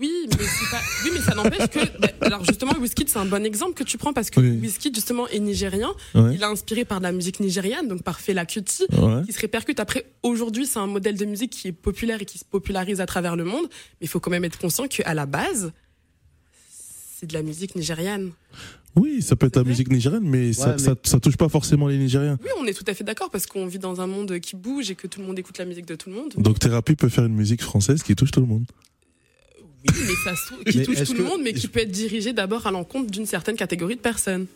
[0.00, 3.24] Oui, mais c'est pas, oui, mais ça n'empêche que, bah, alors justement, Wizkid c'est un
[3.26, 4.58] bon exemple que tu prends parce que Oui.
[4.60, 6.34] Wizkid justement est nigérien, Ouais.
[6.34, 9.22] il est inspiré par de la musique nigériane, donc par Fela Kuti, Ouais.
[9.26, 9.78] qui se répercute.
[9.80, 13.06] Après, aujourd'hui, c'est un modèle de musique qui est populaire et qui se popularise à
[13.06, 13.66] travers le monde,
[14.00, 15.72] mais il faut quand même être conscient qu'à la base,
[17.18, 18.32] c'est de la musique nigériane.
[18.94, 21.86] Oui, ça peut être la musique nigérienne, mais, ça, mais- Ça, ça touche pas forcément
[21.86, 22.38] les Nigériens.
[22.42, 24.90] Oui, on est tout à fait d'accord parce qu'on vit dans un monde qui bouge
[24.90, 26.32] et que tout le monde écoute la musique de tout le monde.
[26.38, 28.64] Donc Thérapie peut faire une musique française qui touche tout le monde.
[29.92, 31.90] Oui, mais ça se trouve- qui Mais touche tout le monde, mais qui peut être
[31.90, 34.46] dirigé d'abord à l'encontre d'une certaine catégorie de personnes.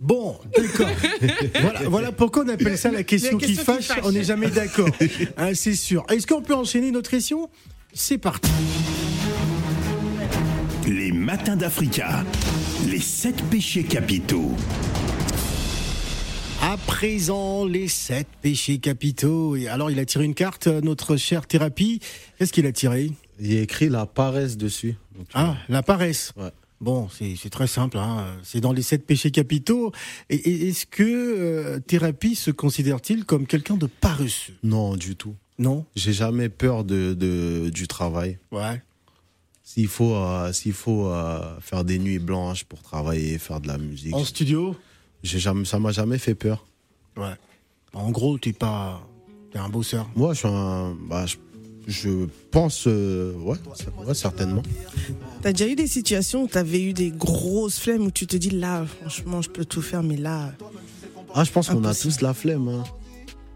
[0.00, 0.88] Bon, d'accord.
[1.60, 3.86] voilà, voilà pourquoi on appelle ça la question, La qui, question qui fâche.
[3.88, 4.04] fâche.
[4.04, 4.88] On n'est jamais d'accord.
[5.36, 6.04] Hein, c'est sûr.
[6.08, 7.50] Est-ce qu'on peut enchaîner notre question?
[7.92, 8.50] C'est parti.
[10.86, 12.24] Les matins d'Africa.
[12.88, 14.52] Les sept péchés capitaux.
[16.62, 19.56] À présent, les sept péchés capitaux.
[19.56, 22.00] Et alors, il a tiré une carte, euh, notre chère thérapie.
[22.38, 23.10] Qu'est-ce qu'il a tiré?
[23.40, 24.96] Il y a écrit la paresse dessus.
[25.16, 26.32] Donc, Ah, la paresse.
[26.36, 26.50] Ouais.
[26.80, 27.98] Bon, c'est très simple.
[27.98, 28.26] Hein.
[28.42, 29.92] C'est dans les sept péchés capitaux.
[30.30, 34.54] Et, est-ce que euh, Thérapie se considère-t-il comme quelqu'un de paresseux?
[34.62, 35.34] Non, du tout.
[35.58, 35.84] Non?
[35.94, 38.38] J'ai jamais peur de, de, du travail.
[38.50, 38.82] Ouais.
[39.62, 43.76] S'il faut, euh, s'il faut euh, faire des nuits blanches pour travailler, faire de la
[43.76, 44.14] musique.
[44.14, 44.74] En studio?
[45.22, 46.66] Jamais, ça m'a jamais fait peur.
[47.16, 47.34] Ouais.
[47.92, 49.06] En gros, t'es pas,
[49.52, 50.08] t'es un bosseur.
[50.16, 51.36] Moi, je suis un, bah, je
[52.50, 53.56] pense, euh, ouais,
[54.06, 54.62] ouais, certainement.
[55.42, 58.50] T'as déjà eu des situations où t'avais eu des grosses flemmes où tu te dis
[58.50, 60.52] là, franchement, je peux tout faire, mais là.
[61.34, 62.68] Ah, je pense qu'on a tous la flemme.
[62.68, 62.84] Hein.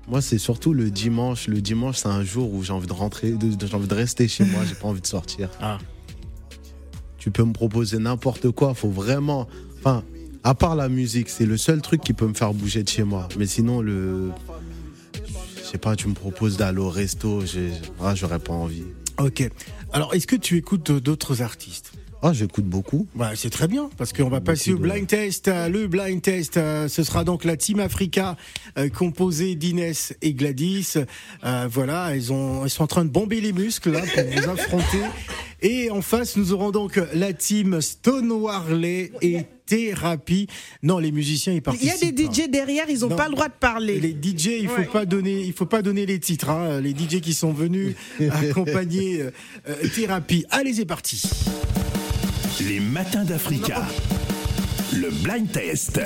[0.07, 1.49] Moi, c'est surtout le dimanche.
[1.49, 4.45] Le dimanche, c'est un jour où j'ai envie de rentrer, j'ai envie de rester chez
[4.45, 5.51] moi, j'ai pas envie de sortir.
[5.61, 5.79] Ah.
[7.19, 9.49] Tu peux me proposer n'importe quoi, faut vraiment.
[9.79, 10.05] Enfin,
[10.43, 13.03] à part la musique, c'est le seul truc qui peut me faire bouger de chez
[13.03, 13.29] moi.
[13.39, 14.31] Mais sinon, le
[15.75, 17.43] sais pas, tu me proposes d'aller au resto,
[18.01, 18.85] ah, j'aurais pas envie.
[19.19, 19.49] Ok.
[19.93, 21.93] Alors, est-ce que tu écoutes d'autres artistes?
[22.27, 23.07] Ah, j'écoute beaucoup.
[23.17, 25.49] Ouais, c'est très bien parce qu'on va passer au blind test.
[25.49, 28.39] Le blind test, euh, ce sera donc la Team Africa
[28.79, 30.95] euh, composée d'Inès et Gladys.
[31.45, 34.49] Euh, voilà, elles, ont, elles sont en train de bomber les muscles là pour vous
[34.49, 35.01] affronter.
[35.61, 40.47] Et en face, nous aurons donc la team Stone Warley et Thérapie.
[40.83, 41.95] Non, les musiciens, ils participent.
[42.03, 43.99] Il y a des DJ derrière, ils n'ont pas le droit de parler.
[43.99, 46.51] Les DJ, il faut pas donner, il faut pas donner les titres.
[46.51, 46.83] Hein.
[46.83, 47.95] Les DJ qui sont venus
[48.31, 49.25] accompagner
[49.95, 50.45] Thérapie.
[50.51, 51.23] Allez, c'est parti.
[52.61, 53.83] Les matins d'Africa.
[54.93, 56.01] Le blind test.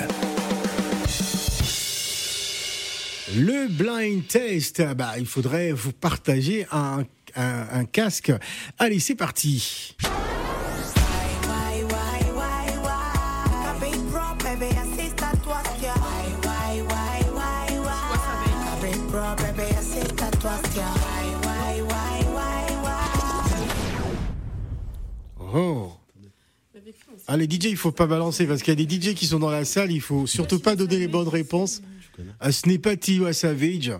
[3.35, 7.03] Le blind test, bah, il faudrait vous partager un,
[7.35, 8.31] un casque.
[8.79, 9.95] Allez, c'est parti.
[25.53, 25.98] Oh.
[27.31, 29.37] Ah, les DJ, il faut pas balancer parce qu'il y a des DJ qui sont
[29.37, 31.83] dans la salle, il faut surtout pas donner les bonnes réponses.
[32.39, 33.91] Ah, ce n'est pas Tiwa Savage.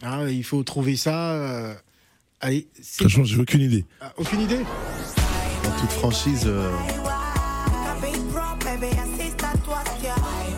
[0.00, 1.32] Ah, il faut trouver ça.
[1.32, 1.74] Euh...
[2.40, 3.84] Allez, Franchement, j'ai aucune idée.
[4.00, 6.70] Ah, aucune idée En toute franchise, euh...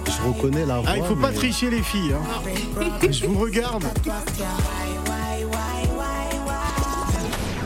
[0.04, 0.90] je reconnais la voix.
[0.90, 2.12] Ah, il faut pas tricher les filles.
[2.12, 3.00] Hein.
[3.10, 3.84] je vous regarde.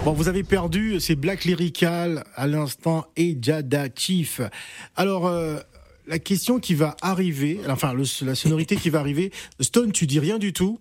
[0.05, 4.43] Bon, vous avez perdu, c'est Black Lyrical à l'instant et Jada Chief.
[4.97, 5.57] Alors, euh,
[6.07, 10.39] la question qui va arriver, enfin, la sonorité qui va arriver, Stone, tu dis rien
[10.39, 10.79] du tout,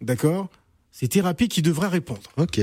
[0.00, 0.48] d'accord?
[0.92, 2.20] C'est Thérapie qui devrait répondre.
[2.36, 2.60] Ok.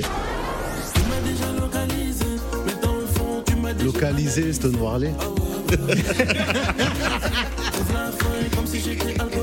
[3.84, 5.12] Localisé, Stone Warley.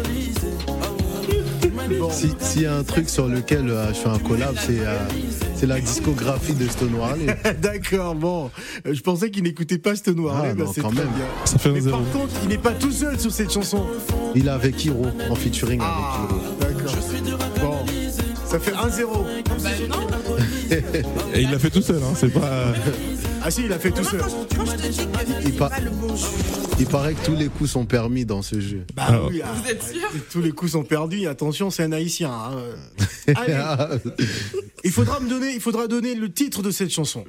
[2.41, 5.81] S'il y a un truc sur lequel euh, je fais un collab, c'est euh, la
[5.81, 7.27] discographie de Stone Warley.
[7.63, 8.51] D'accord, bon.
[8.87, 11.09] Euh, je pensais qu'il n'écoutait pas Stone Warley, ah, c'est quand même.
[11.09, 11.27] bien.
[11.45, 13.87] Ça fait Mais par contre, il n'est pas tout seul sur cette chanson.
[14.35, 16.27] Il est avec Hiro, en featuring ah,
[16.61, 16.85] avec Hiro.
[16.85, 16.95] D'accord.
[17.61, 17.77] Bon,
[18.45, 19.07] ça fait 1-0.
[19.63, 19.71] Bah,
[21.35, 22.73] Et il l'a fait tout seul, hein, c'est pas.
[23.43, 24.21] Ah si, il a fait tout seul.
[26.79, 28.85] Il, paraît que tous les coups sont permis dans ce jeu.
[28.95, 30.09] Bah oui, ah, Vous êtes sûr?
[30.31, 31.27] Tous les coups sont perdus.
[31.29, 32.31] Attention, c'est un haïtien.
[32.31, 33.35] hein.
[33.35, 33.57] Allez.
[34.85, 37.25] il faudra me donner, il faudra donner le titre de cette chanson.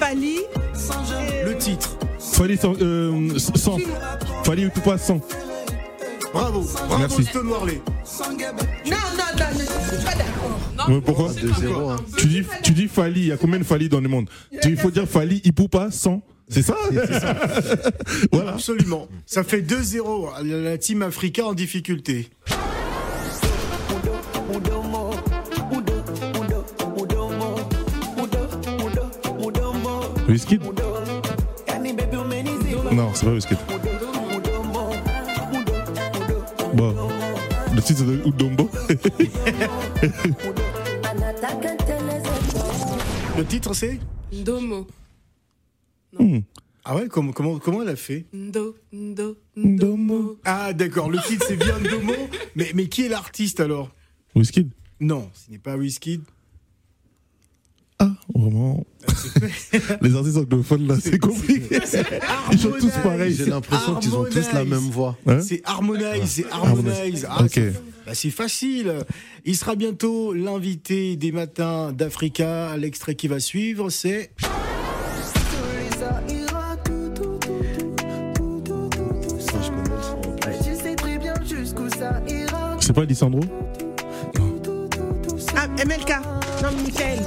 [0.00, 0.38] Fali.
[1.44, 1.98] Le titre.
[2.18, 2.74] Fali sans.
[2.80, 3.76] Euh, sans.
[4.44, 5.20] Fali ou pas sans.
[6.32, 7.24] Bravo, bravo Merci.
[7.24, 7.80] Stone Warley.
[8.86, 9.27] Non, non,
[10.88, 11.90] Ouais, pourquoi 2-0.
[11.90, 11.96] Hein.
[12.16, 14.28] tu dis, tu dis Fali, il y a combien de Fali dans le monde?
[14.64, 16.22] Il faut dire Fali, Ipupa, sans.
[16.48, 16.74] C'est ça,
[18.32, 18.52] Voilà.
[18.54, 19.06] Absolument.
[19.26, 20.42] Ça fait 2-0.
[20.44, 22.30] La team Africa en difficulté.
[30.28, 30.58] Whisky
[32.92, 33.54] Non, c'est pas Whisky.
[36.74, 36.94] Bon.
[37.74, 38.68] Le titre de Udombo
[43.36, 43.98] Le titre c'est
[44.32, 44.86] Ndomo.
[46.18, 46.40] Hmm.
[46.84, 50.38] Ah ouais, comment, comment, comment elle a fait Ndo, ndo, Ndomo.
[50.44, 52.14] Ah d'accord, le titre c'est bien Domo.
[52.56, 53.90] Mais, mais qui est l'artiste alors?
[54.34, 54.68] Whisky
[55.00, 56.22] Non, ce n'est pas Wizkid.
[58.00, 58.84] Ah, vraiment
[60.02, 61.80] Les artistes anglophones, là, c'est compliqué.
[62.52, 63.34] Ils sont tous pareils.
[63.34, 65.16] J'ai l'impression qu'ils ont tous la même voix.
[65.26, 67.26] Hein C'est Harmonize, c'est Harmonize.
[67.28, 67.50] Ah, Ok.
[67.54, 67.72] c'est-
[68.06, 68.92] bah, c'est facile.
[69.44, 72.76] Il sera bientôt l'invité des matins d'Africa.
[72.76, 74.30] L'extrait qui va suivre, c'est.
[82.80, 83.40] C'est pas Lissandro
[85.56, 86.12] Ah, MLK.
[86.62, 87.20] Non, Michael.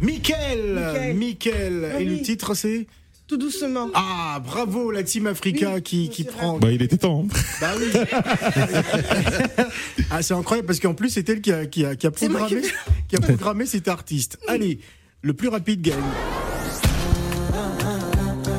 [0.00, 1.14] Michael.
[1.16, 1.92] Michael.
[2.00, 2.86] Et le titre, c'est
[3.26, 3.88] tout doucement.
[3.94, 6.58] Ah, bravo la Team Africa qui, qui prend.
[6.58, 7.24] Bah, il était temps.
[7.26, 7.28] hein.
[7.60, 7.86] Bah oui.
[10.10, 12.60] ah, c'est incroyable parce qu'en plus, c'est elle qui a, qui a, qui a programmé,
[12.62, 12.68] qui-
[13.08, 14.38] qui a programmé cet artiste.
[14.48, 14.80] Allez,
[15.22, 15.94] le plus rapide gagne.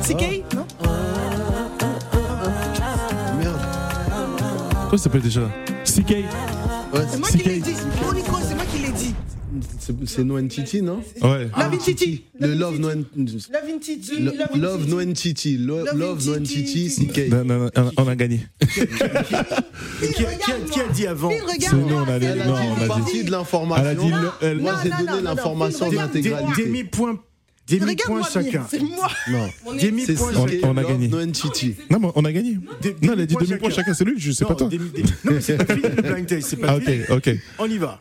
[0.02, 0.66] C'est Kay Non?
[4.88, 5.42] Quoi ça s'appelle déjà?
[5.84, 6.10] CK
[6.92, 7.69] Ouais, C'est moi qui l'ai dit.
[10.06, 11.02] C'est- No Titi, non?
[11.22, 11.44] Ouais.
[11.56, 12.24] Love in Titi.
[12.38, 13.04] Le Love No Love.
[14.20, 15.58] Lo- Love in Love Titi.
[15.58, 15.78] No.
[15.78, 16.40] Lo- Love Love No.
[16.40, 17.28] Titi, CK.
[17.30, 18.40] Non, non, non, on a gagné.
[20.00, 20.24] Qui
[20.80, 21.30] a, dit avant?
[21.30, 22.26] C'est nous, on a dit.
[22.26, 23.24] Elle a Non, dit on a dit.
[23.24, 24.08] de l'information.
[24.60, 25.90] Moi, j'ai donné l'information en.
[25.90, 26.62] Des intégralité.
[28.22, 28.66] bien, chacun.
[28.68, 29.08] c'est moi.
[29.30, 29.46] Non.
[29.80, 30.68] Demi-points On- chacun.
[30.68, 31.08] on a Love gagné.
[31.88, 32.58] Non, mais on a gagné.
[32.82, 33.82] Des- Non, elle a dit demi-points demi-point chacun.
[33.82, 34.68] chacun, c'est lui, je sais Non, pas toi.
[34.72, 36.98] non, mais c'est pas fini le blind test, c'est pas Ah, ok, fini.
[37.10, 37.30] ok.
[37.60, 37.98] On y va.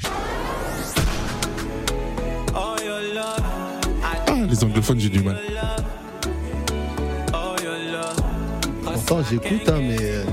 [4.50, 5.38] Les anglophones, j'ai du mal.
[8.84, 9.98] Pourtant, j'écoute, hein, mais.
[10.02, 10.24] euh,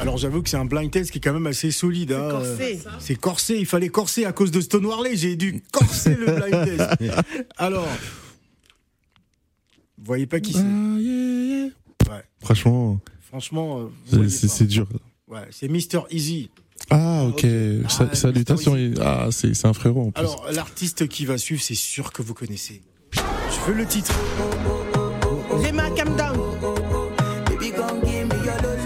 [0.00, 2.12] Alors j'avoue que c'est un blind test qui est quand même assez solide.
[2.12, 2.28] hein.
[2.30, 2.80] corsé.
[2.86, 6.26] Euh, C'est corsé, il fallait corser à cause de Stone Warley, j'ai dû corser le
[6.26, 7.14] blind test.
[7.56, 7.88] Alors,
[9.98, 11.64] vous voyez pas qui c'est Ah, yeah, yeah.
[12.08, 12.22] Ouais.
[12.42, 13.00] Franchement,
[13.36, 14.86] Franchement, euh, c'est- dur.
[15.28, 16.04] Ouais, c'est Mr.
[16.10, 16.48] Easy.
[16.88, 17.44] Ah, ok.
[17.84, 18.74] Ah, Sa- Salutations.
[18.98, 20.20] Ah, c'est un frérot en plus.
[20.20, 22.80] Alors, l'artiste qui va suivre, c'est sûr que vous connaissez.
[23.12, 23.20] Je
[23.70, 24.14] veux le titre.
[25.50, 26.38] Rema, calm down.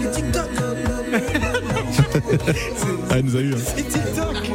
[0.01, 0.49] C'est TikTok.
[3.09, 3.53] Ah, elle nous a eu.
[3.53, 3.57] Hein.
[3.73, 4.51] C'est TikTok.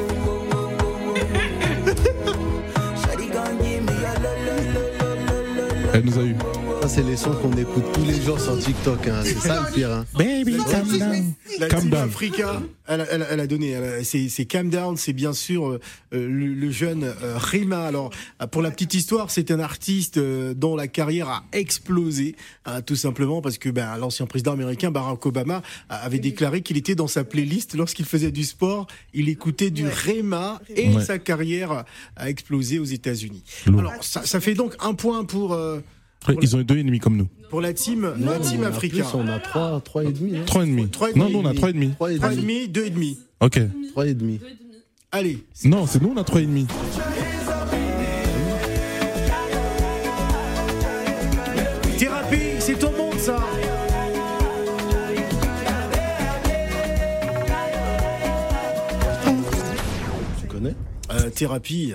[5.94, 6.36] Elle nous a eu.
[6.86, 9.08] Ça, c'est les sons qu'on écoute tous les jours sur TikTok.
[9.08, 9.20] hein.
[9.24, 9.90] C'est ça le pire.
[9.90, 10.04] hein.
[10.16, 11.34] Baby, calm down.
[11.58, 12.04] La Calm down.
[12.04, 13.74] Africa, elle, a- elle a- elle a donné.
[14.04, 15.80] C'est Calm Down, c'est bien sûr euh,
[16.14, 17.82] euh, le, le jeune euh, Rima.
[17.86, 18.10] Alors,
[18.52, 22.94] pour la petite histoire, c'est un artiste euh, dont la carrière a explosé, hein, tout
[22.94, 27.24] simplement parce que ben, l'ancien président américain Barack Obama avait déclaré qu'il était dans sa
[27.24, 28.86] playlist lorsqu'il faisait du sport.
[29.12, 29.92] Il écoutait du Ouais.
[29.92, 31.04] Rema et Ouais.
[31.04, 31.84] sa carrière
[32.16, 33.42] a explosé aux États-Unis.
[33.66, 35.80] Alors, ça, ça fait donc un point pour euh,
[36.42, 37.28] ils ont eu deux ennemis comme nous.
[37.50, 38.96] pour la team, la team On a Africa.
[39.04, 40.36] plus, on a 3, 3 et demi.
[40.36, 40.42] hein.
[40.46, 40.88] Trois et demi.
[40.88, 41.34] Trois et Non, demi.
[41.36, 41.90] nous, on a trois et demi.
[41.94, 42.42] 3 et Trois et demi.
[42.42, 43.18] demi, deux et demi.
[43.40, 43.60] Ok.
[43.92, 44.40] 3 et demi.
[45.12, 46.66] Allez, Non, c'est nous, on a trois et demi.
[51.98, 53.38] Thérapie, c'est ton monde ça
[60.40, 60.74] Tu connais?
[61.10, 61.94] Euh, Thérapie.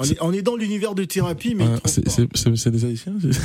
[0.00, 1.64] On est, on est dans l'univers de thérapie, mais.
[1.66, 3.38] Ah, c'est- c'est c'est- c'est des Haïtiens c'est-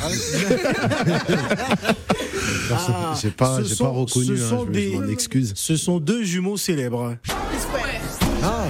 [2.72, 5.52] Ah, J'ai pas, sont- pas reconnu, ce hein, sont je, des- je m'en excuse.
[5.54, 7.14] Ce sont deux jumeaux célèbres.
[8.42, 8.64] Ah,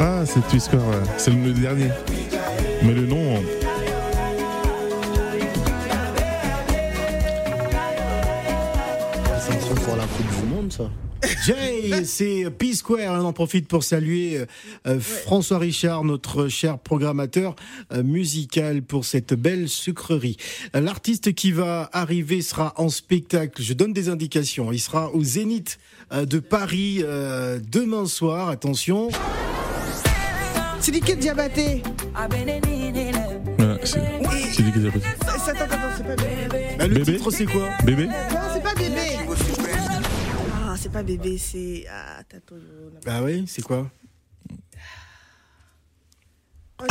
[0.00, 0.82] Ah, c'est Twisker, ouais.
[1.16, 1.90] c'est le dernier.
[2.82, 3.42] Mais le nom,
[9.38, 10.84] ça me semble pour la Coupe du Monde, ça.
[11.44, 13.20] Jay, c'est P-Square.
[13.22, 14.40] On en profite pour saluer
[14.86, 17.54] euh, François Richard, notre cher programmateur
[17.92, 20.36] euh, musical pour cette belle sucrerie.
[20.74, 23.62] Euh, L'artiste qui va arriver sera en spectacle.
[23.62, 24.72] Je donne des indications.
[24.72, 25.78] Il sera au Zénith
[26.12, 28.48] euh, de Paris euh, demain soir.
[28.48, 29.08] Attention.
[30.80, 31.82] C'est du Diabaté.
[32.14, 32.62] appelle.
[33.84, 34.00] C'est-
[35.50, 36.58] Attends, attends, c'est pas bébé.
[36.78, 38.12] Bah, le Bébé titre, c'est quoi Bébé Non,
[38.54, 39.17] c'est pas bébé.
[40.88, 41.84] Ah, c'est pas bébé, c'est.
[41.90, 42.54] Ah, Tato.
[43.04, 43.90] Bah oui, c'est quoi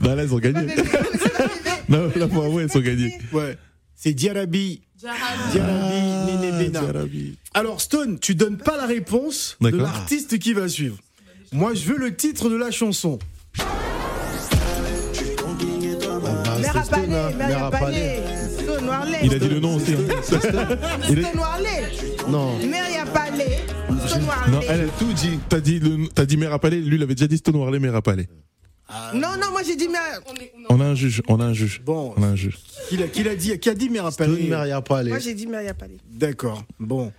[0.00, 0.74] Bah là, ils ont gagné.
[1.88, 3.18] non, là, pour avouer, ils ont gagné.
[3.32, 3.56] Ouais.
[3.96, 4.82] C'est Diarabi.
[4.98, 6.80] Diarabi, Néné Bena.
[6.80, 7.36] Diarabi.
[7.54, 10.98] Alors Stone, tu donnes pas la réponse de l'artiste qui va suivre.
[11.52, 13.18] Moi, je veux le titre de la chanson.
[13.58, 13.64] Ah,
[16.60, 18.39] Mère à mère à.
[18.80, 19.18] Stone Warley.
[19.24, 19.92] Il a dit le nom aussi.
[19.92, 20.22] hein.
[20.22, 21.82] Stone Warley.
[22.28, 23.58] Non, Mère à palais.
[24.06, 25.38] Stone Non, elle a tout dit.
[25.50, 27.78] T'as dit, le- t'as dit Mère à Palais, lui, il avait déjà dit Stone Warley,
[27.78, 28.28] Mère à Palais.
[29.14, 30.20] Non, non, moi j'ai dit mère.
[30.68, 31.80] On a un juge, on a un juge.
[31.84, 32.58] Bon, On a un juge.
[32.88, 35.10] qui a, qui l'a dit Qui a dit Palais.
[35.10, 35.98] Moi j'ai dit mère à palais.
[36.10, 36.64] D'accord.
[36.80, 37.12] Bon.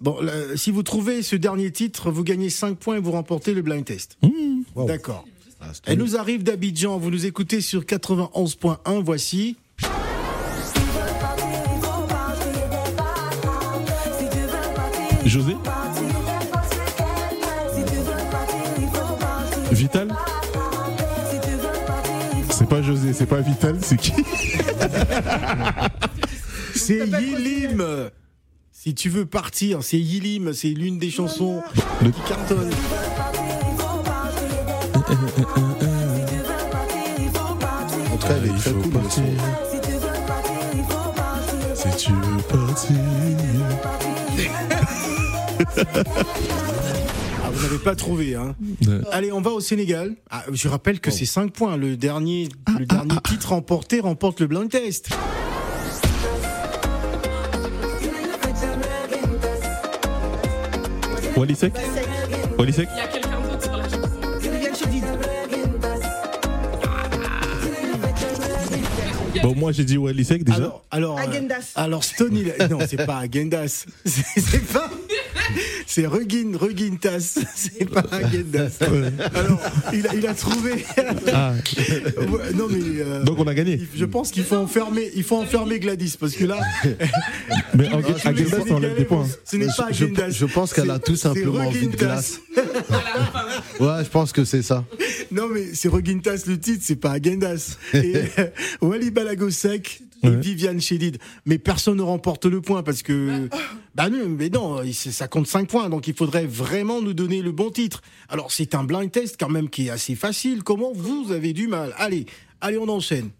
[0.00, 3.54] Bon, là, si vous trouvez ce dernier titre, vous gagnez 5 points et vous remportez
[3.54, 4.18] le blind test.
[4.74, 4.86] Wow.
[4.86, 5.24] D'accord.
[5.60, 5.66] Ah.
[5.86, 6.98] Elle nous arrive d'Abidjan.
[6.98, 9.00] Vous nous écoutez sur 91.1.
[9.04, 9.56] Voici.
[15.32, 15.56] José
[19.70, 20.14] Vital
[22.50, 24.12] C'est pas José, c'est pas Vital, c'est qui
[26.74, 28.10] C'est Yilim.
[28.72, 31.62] Si tu veux partir, c'est Yilim, c'est l'une des chansons
[32.02, 32.70] qui cartonne.
[34.94, 35.00] En
[38.18, 38.92] tout cas, elle est très cool.
[41.74, 42.96] Si tu veux partir.
[47.44, 48.54] Ah, vous n'avez pas trouvé, hein
[48.86, 49.00] Ouais.
[49.12, 50.14] Allez, on va au Sénégal.
[50.30, 51.76] Ah, je rappelle que c'est 5 points.
[51.76, 52.48] Le dernier,
[52.78, 55.10] le dernier titre remporté remporte le blind test.
[61.36, 61.72] Walisek
[62.58, 64.08] Walisek Il y a quelqu'un d'autre sur la chanson.
[69.42, 70.56] Bon, moi j'ai dit Walisek déjà.
[70.58, 71.22] Alors, alors, euh,
[71.74, 72.02] alors
[72.60, 73.86] a- non, c'est pas Agendas.
[74.04, 74.88] C'est pas.
[75.86, 77.38] C'est Rugin, Rugintas.
[77.54, 78.78] C'est pas Agendas.
[79.34, 79.60] Alors,
[79.92, 80.84] il a, il a trouvé.
[81.32, 81.52] Ah,
[82.16, 82.78] Ouais, non, mais.
[83.00, 83.80] euh, donc on a gagné.
[83.94, 86.58] je pense qu'il faut enfermer, il faut enfermer Gladys parce que là,
[87.74, 89.26] Mais en Agendas, on enlève des points.
[89.44, 90.30] Ce n'est pas Je, Agendas.
[90.30, 92.40] je pense qu'elle a tout simplement envie de glace.
[93.80, 94.84] Ouais, je pense que c'est ça.
[95.30, 97.76] Non, mais c'est Regintas le titre, c'est pas Agendas.
[97.94, 98.46] Et euh,
[98.80, 100.36] Wally Balagosek et Ouais.
[100.36, 101.18] Viviane Chédid.
[101.46, 103.48] Mais personne ne remporte le point parce que.
[103.94, 107.52] Bah non, mais non, ça compte 5 points, donc il faudrait vraiment nous donner le
[107.52, 108.00] bon titre.
[108.28, 110.62] Alors c'est un blind test quand même qui est assez facile.
[110.62, 111.94] Comment vous avez du mal?
[111.98, 112.26] Allez,
[112.60, 113.30] allez, on enchaîne.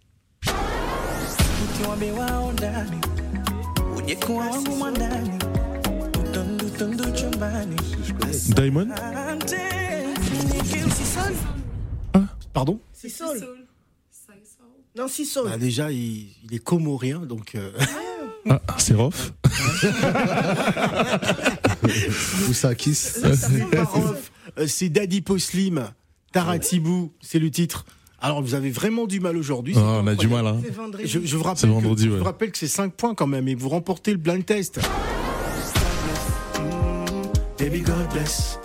[8.54, 8.88] Diamond?
[12.52, 12.80] Pardon?
[12.92, 13.66] C'est Soul.
[15.08, 15.48] Si Soul.
[15.48, 17.54] bah Déjà, il, il est comorien, donc.
[17.54, 17.70] euh,
[18.48, 19.32] Ah, c'est Rof.
[22.48, 22.94] Moussakis.
[22.94, 25.88] c'est pas off, euh, c'est Daddy Poslim,
[26.32, 27.84] Taratibou, c'est le titre.
[28.20, 29.74] Alors vous avez vraiment du mal aujourd'hui.
[29.76, 30.60] Ah, c'est on a du mal, hein.
[30.64, 31.08] C'est vendredi.
[31.08, 32.18] Je, je vous rappelle C'est vendredi, que, je ouais.
[32.18, 34.80] vous rappelle que c'est 5 points quand même et vous remportez le blind test.
[37.58, 38.58] Baby God bless.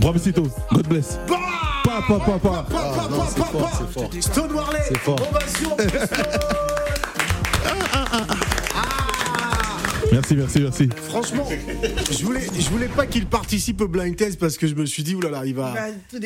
[0.00, 1.18] Bravecito, God bless.
[2.08, 2.66] Pa, pa, pa, pa.
[2.74, 4.10] Ah, non, c'est fort, c'est fort.
[4.20, 4.78] Stone Warley.
[4.88, 5.16] C'est fort.
[5.30, 5.76] Ovation.
[10.12, 10.88] Merci, merci, merci.
[11.04, 11.46] Franchement,
[12.10, 15.04] je voulais, je voulais pas qu'il participe au blind test parce que je me suis
[15.04, 15.72] dit oulala, il va.
[15.72, 16.20] Bah,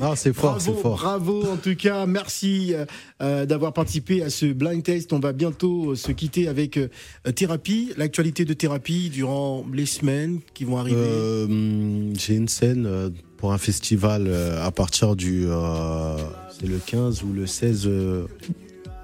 [0.00, 0.96] Non, c'est fort, bravo, c'est fort.
[0.96, 2.86] bravo en tout cas, merci euh,
[3.20, 5.12] euh, d'avoir participé à ce blind test.
[5.12, 6.88] On va bientôt euh, se quitter avec euh,
[7.34, 10.96] thérapie, l'actualité de thérapie durant les semaines qui vont arriver.
[10.98, 13.10] Euh, J'ai une scène euh,
[13.44, 15.44] pour un festival euh, à partir du.
[15.46, 16.16] euh,
[16.48, 17.86] c'est le 15 ou le 16.
[17.86, 18.26] euh,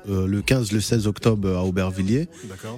[0.09, 2.27] le 15, le 16 octobre à Aubervilliers.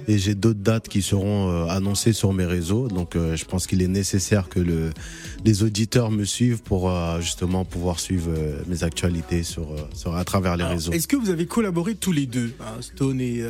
[0.09, 2.89] Et j'ai d'autres dates qui seront annoncées sur mes réseaux.
[2.89, 4.91] Donc je pense qu'il est nécessaire que le,
[5.45, 6.91] les auditeurs me suivent pour
[7.21, 8.29] justement pouvoir suivre
[8.67, 10.91] mes actualités sur, sur, à travers les Alors, réseaux.
[10.91, 13.41] Est-ce que vous avez collaboré tous les deux, hein, Stone et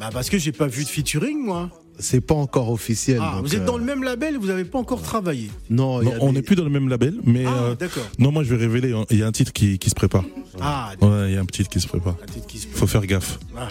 [0.00, 1.70] bah parce que j'ai pas vu de featuring moi.
[1.98, 3.18] C'est pas encore officiel.
[3.22, 5.50] Ah, donc, vous êtes euh, dans le même label, vous n'avez pas encore travaillé.
[5.70, 7.44] Non, il y Non, a on des- n'est plus dans le même label, mais.
[7.46, 8.02] Ah, euh, d'accord.
[8.18, 8.92] non, moi je vais révéler.
[8.92, 9.04] hein.
[9.10, 10.24] Il y a un titre qui, qui se prépare.
[10.60, 12.16] Ah, Ouais, il y a un titre qui se prépare.
[12.48, 13.38] qui se- Faut faire gaffe.
[13.56, 13.68] Ah.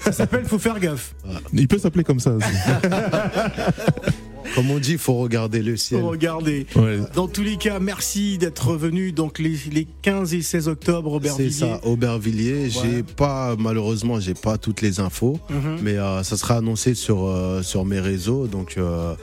[0.00, 1.14] Ça s'appelle Faut faire gaffe.
[1.52, 2.46] Il peut s'appeler comme ça aussi.
[4.54, 6.00] Comme on dit, il faut regarder le ciel.
[6.00, 6.66] Faut regarder.
[6.76, 6.98] Ouais.
[7.14, 9.12] Dans tous les cas, merci d'être revenu.
[9.12, 11.50] Donc les, les 15 et 16 octobre, C'est Aubervilliers.
[11.50, 12.70] ça, Aubervilliers.
[12.70, 15.78] J'ai pas, malheureusement, j'ai pas toutes les infos, Mhm.
[15.82, 18.46] mais euh, ça sera annoncé sur euh, sur mes réseaux.
[18.46, 19.14] Donc euh,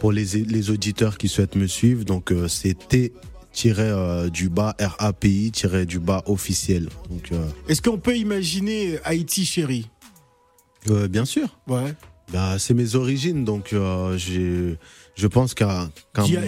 [0.00, 3.12] pour les les auditeurs qui souhaitent me suivre, donc c'est T
[3.66, 5.50] euh, du bas RAPI
[5.86, 6.88] du bas officiel.
[7.10, 9.90] Donc euh, Est-ce qu'on peut imaginer Haïti chérie?
[10.90, 11.92] euh, bien sûr, Ouais.
[12.32, 14.76] Bah, c'est mes origines, donc euh, j'ai
[15.16, 15.88] je pense qu'à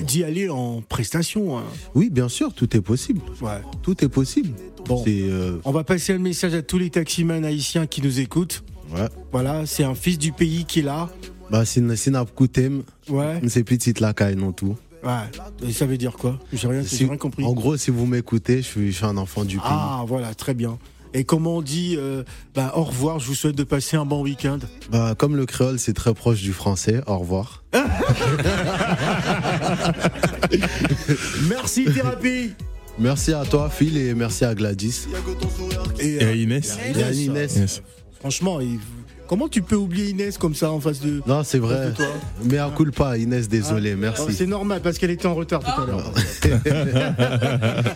[0.07, 1.59] D'y aller en prestation.
[1.59, 1.65] hein.
[1.97, 3.21] oui, bien sûr, tout est possible.
[3.41, 3.61] Ouais.
[3.83, 4.51] Tout est possible.
[4.87, 5.03] Bon.
[5.09, 8.63] Euh, On va passer le message à tous les taximans haïtiens qui nous écoutent.
[8.95, 9.09] ouais.
[9.33, 11.09] Voilà, c'est un fils du pays qui est là.
[11.51, 13.41] Bah, c'est c'est n'a coutem, Ouais.
[13.49, 14.77] c'est petite la caille non tout.
[15.03, 15.67] Ouais.
[15.69, 16.39] Et ça veut dire quoi?
[16.53, 17.43] J'ai rien, Si- j'ai rien compris.
[17.43, 19.65] En gros, si vous m'écoutez, je suis, je suis un enfant du pays.
[19.69, 20.79] Ah, voilà, très bien.
[21.13, 22.23] Et comme on dit, euh,
[22.55, 24.59] bah, au revoir, je vous souhaite de passer un bon week-end.
[24.91, 27.01] Bah, comme le créole, c'est très proche du français.
[27.07, 27.65] Au revoir.
[31.49, 32.53] Merci, thérapie
[32.99, 35.07] Merci à toi, Phil, et merci à Gladys.
[36.01, 37.57] Et, à Inès et à Et à Inès.
[37.57, 37.83] Yes.
[38.21, 38.79] Franchement, il-
[39.31, 41.23] Comment tu peux oublier Inès comme ça en face de.
[41.25, 41.93] Non, c'est vrai.
[42.43, 43.97] Mais un coup pas, Inès, désolé, ah.
[43.97, 44.33] merci.
[44.33, 46.13] C'est normal parce qu'elle était en retard tout à l'heure.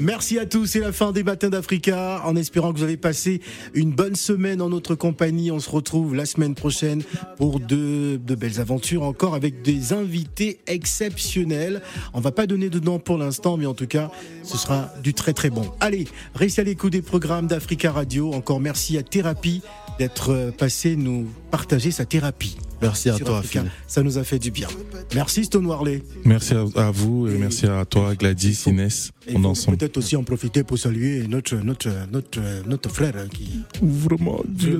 [0.00, 0.66] merci à tous.
[0.66, 2.22] C'est la fin des matins d'Africa.
[2.24, 3.40] En espérant que vous avez passé
[3.74, 5.52] une bonne semaine en notre compagnie.
[5.52, 7.04] On se retrouve la semaine prochaine
[7.36, 11.80] pour de, de belles aventures encore avec des invités exceptionnels.
[12.12, 14.10] On va pas donner de nom pour l'instant, mais en tout cas,
[14.42, 15.70] ce sera du très très bon.
[15.78, 18.32] Allez, restez à l'écoute des programmes d'Africa Radio.
[18.32, 19.62] Encore merci à Thérapie
[19.98, 22.56] d'être passé nous partager sa thérapie.
[22.80, 23.64] Merci à toi, Phil.
[23.86, 24.68] Ça nous a fait du bien.
[25.14, 26.02] Merci, Stone Warley.
[26.24, 29.10] Merci à, vous et, merci à toi, Gladys, Inès.
[29.34, 29.76] On ensemble.
[29.76, 33.60] Peut-être aussi en profiter pour saluer notre, notre, notre, notre frère hein, qui.
[33.82, 34.70] Vraiment, je,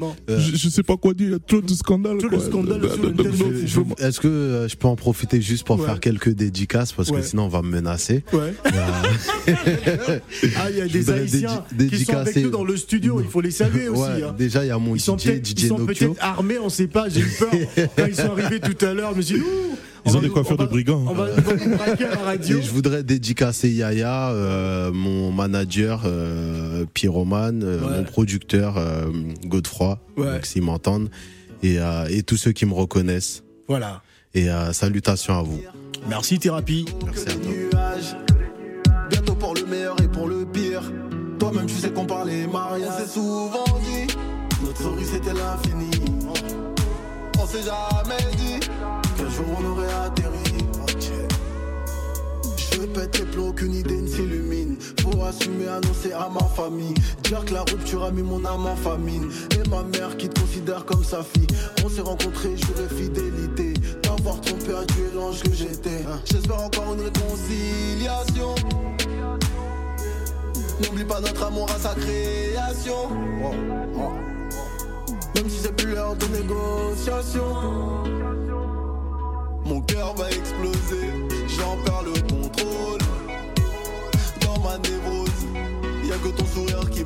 [0.66, 1.28] ne sais pas quoi dire.
[1.28, 2.18] Il y a trop de scandales.
[3.98, 7.44] Est-ce que euh, je peux en profiter juste pour faire quelques dédicaces parce que sinon
[7.44, 8.24] on va me menacer.
[8.32, 8.54] Ouais.
[8.66, 8.70] Euh,
[10.56, 13.20] ah, il y a des Haïtiens qui sont avec nous dans le studio.
[13.20, 14.22] Il faut les saluer aussi.
[14.22, 14.34] Hein.
[14.36, 17.08] Déjà, il y a mon DJ, DJ Ils sont peut-être armés, on ne sait pas.
[17.08, 17.50] J'ai eu peur.
[17.96, 19.44] Quand ils sont arrivés tout à l'heure, je me suis dit,
[20.06, 21.04] ils ont des coiffures de brigands.
[21.06, 21.28] On va,
[21.76, 22.58] braquer à la radio.
[22.58, 29.06] Et je voudrais dédicacer Yaya, euh, mon manager euh, Pyroman, euh, mon producteur euh,
[29.44, 29.98] Godefroy,
[30.42, 31.10] s'ils m'entendent,
[31.62, 33.42] et, euh, et tous ceux qui me reconnaissent.
[33.66, 34.02] Voilà.
[34.34, 35.60] Et salutations à vous.
[36.08, 36.84] Merci Thérapie.
[37.04, 37.94] Merci à toi.
[39.10, 40.82] Bientôt pour le meilleur et pour le pire.
[41.38, 42.88] Toi-même tu sais qu'on parlait mariage.
[42.98, 44.14] C'est souvent dit.
[44.64, 45.90] Notre souris c'était l'infini
[47.46, 48.60] s'est jamais dit
[49.16, 50.58] qu'un jour on aurait atterri.
[52.80, 54.76] Je pète les plombs qu'une idée ne s'illumine.
[55.02, 56.94] Faut assumer, annoncer à ma famille.
[57.24, 59.28] Dire que la rupture a mis mon âme en famine.
[59.52, 61.46] Et ma mère qui te considère comme sa fille.
[61.84, 63.74] On s'est rencontrés, juré fidélité.
[64.02, 66.04] D'avoir trompé à tuer l'ange que j'étais.
[66.24, 68.54] J'espère encore une réconciliation.
[70.80, 73.08] N'oublie pas notre amour à sa création.
[75.38, 77.44] Même si c'est plus l'heure de négociation.
[79.64, 81.12] Mon cœur va exploser,
[81.46, 82.98] j'en perds le contrôle.
[84.40, 85.46] Dans ma névrose,
[86.04, 86.97] y a que ton sourire qui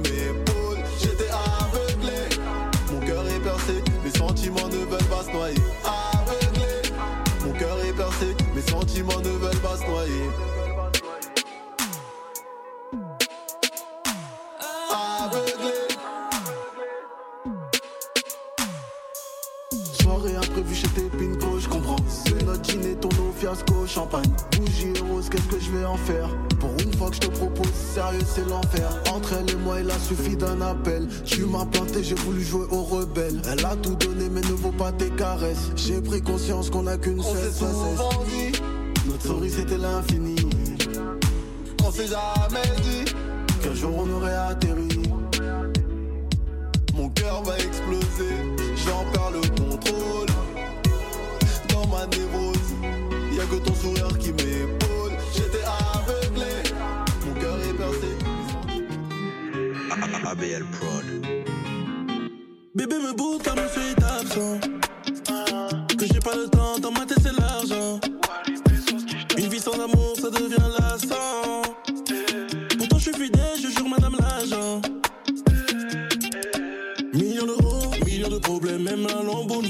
[23.53, 26.28] fiasco, champagne, bougie rose, qu'est-ce que je vais en faire
[26.59, 28.88] Pour une fois que je te propose, sérieux c'est l'enfer.
[29.12, 31.09] Entre elle et moi il a suffi d'un appel.
[31.24, 33.40] Tu m'as planté, j'ai voulu jouer au rebelle.
[33.50, 35.70] Elle a tout donné mais ne vaut pas tes caresses.
[35.76, 38.59] J'ai pris conscience qu'on a qu'une seule souvent dit
[39.07, 40.36] Notre souris c'était l'infini.
[41.84, 43.12] On s'est jamais dit
[43.62, 44.88] Qu'un jour on aurait atterri.
[46.94, 48.34] Mon cœur va exploser
[48.86, 50.32] J'en perds le contrôle
[53.53, 55.12] que ton sourire qui m'épaule.
[55.34, 56.53] J'étais aveuglé,
[57.26, 58.09] mon cœur est percé.
[60.24, 61.07] ABL Prod.
[62.74, 64.59] Bébé me bouge car monsieur est absent.
[65.98, 68.00] Que j'ai pas le temps, dans ma tête c'est l'argent.
[69.36, 71.62] Une vie sans amour, ça devient lassant.
[72.78, 74.80] Pourtant je suis fidèle, je jure madame l'agent.
[77.12, 79.61] Millions d'euros, millions de problèmes, même un lambeau